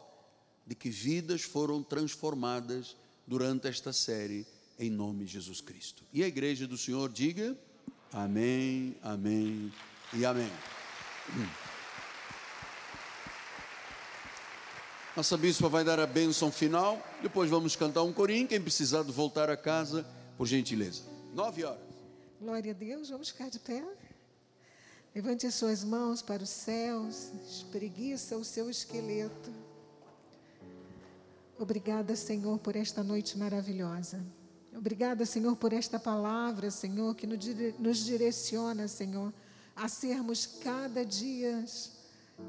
[0.66, 4.46] de que vidas foram transformadas durante esta série
[4.78, 6.04] em nome de Jesus Cristo.
[6.12, 7.56] E a igreja do Senhor diga:
[8.12, 9.72] Amém, amém
[10.12, 10.50] e amém.
[15.14, 18.48] Nossa bispa vai dar a bênção final, depois vamos cantar um corinho.
[18.48, 20.06] Quem precisar de voltar a casa,
[20.38, 21.02] por gentileza.
[21.34, 21.82] Nove horas.
[22.40, 23.84] Glória a Deus, vamos ficar de pé.
[25.14, 29.52] Levante suas mãos para os céus, espreguiça o seu esqueleto.
[31.58, 34.24] Obrigada, Senhor, por esta noite maravilhosa.
[34.74, 39.30] Obrigada, Senhor, por esta palavra, Senhor, que nos direciona, Senhor,
[39.76, 41.62] a sermos cada dia,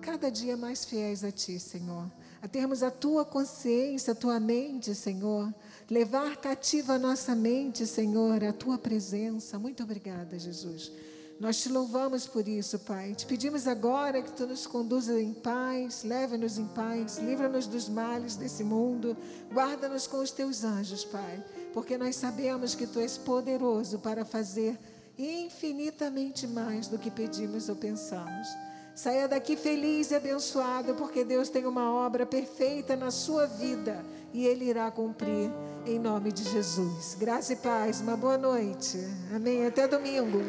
[0.02, 2.10] cada dia mais fiéis a Ti, Senhor.
[2.44, 5.56] A termos a Tua consciência, a Tua mente, Senhor.
[5.90, 9.58] Levar cativa a nossa mente, Senhor, a Tua presença.
[9.58, 10.92] Muito obrigada, Jesus.
[11.40, 13.16] Nós te louvamos por isso, Pai.
[13.16, 18.36] Te pedimos agora que tu nos conduza em paz, leve-nos em paz, livra-nos dos males
[18.36, 19.16] desse mundo,
[19.50, 21.42] guarda-nos com os teus anjos, Pai,
[21.74, 24.78] porque nós sabemos que tu és poderoso para fazer
[25.18, 28.50] infinitamente mais do que pedimos ou pensamos.
[28.96, 34.46] Saia daqui feliz e abençoado, porque Deus tem uma obra perfeita na sua vida e
[34.46, 35.52] Ele irá cumprir
[35.86, 37.16] em nome de Jesus.
[37.20, 39.00] Graça e paz, uma boa noite.
[39.34, 39.66] Amém.
[39.66, 40.42] Até domingo.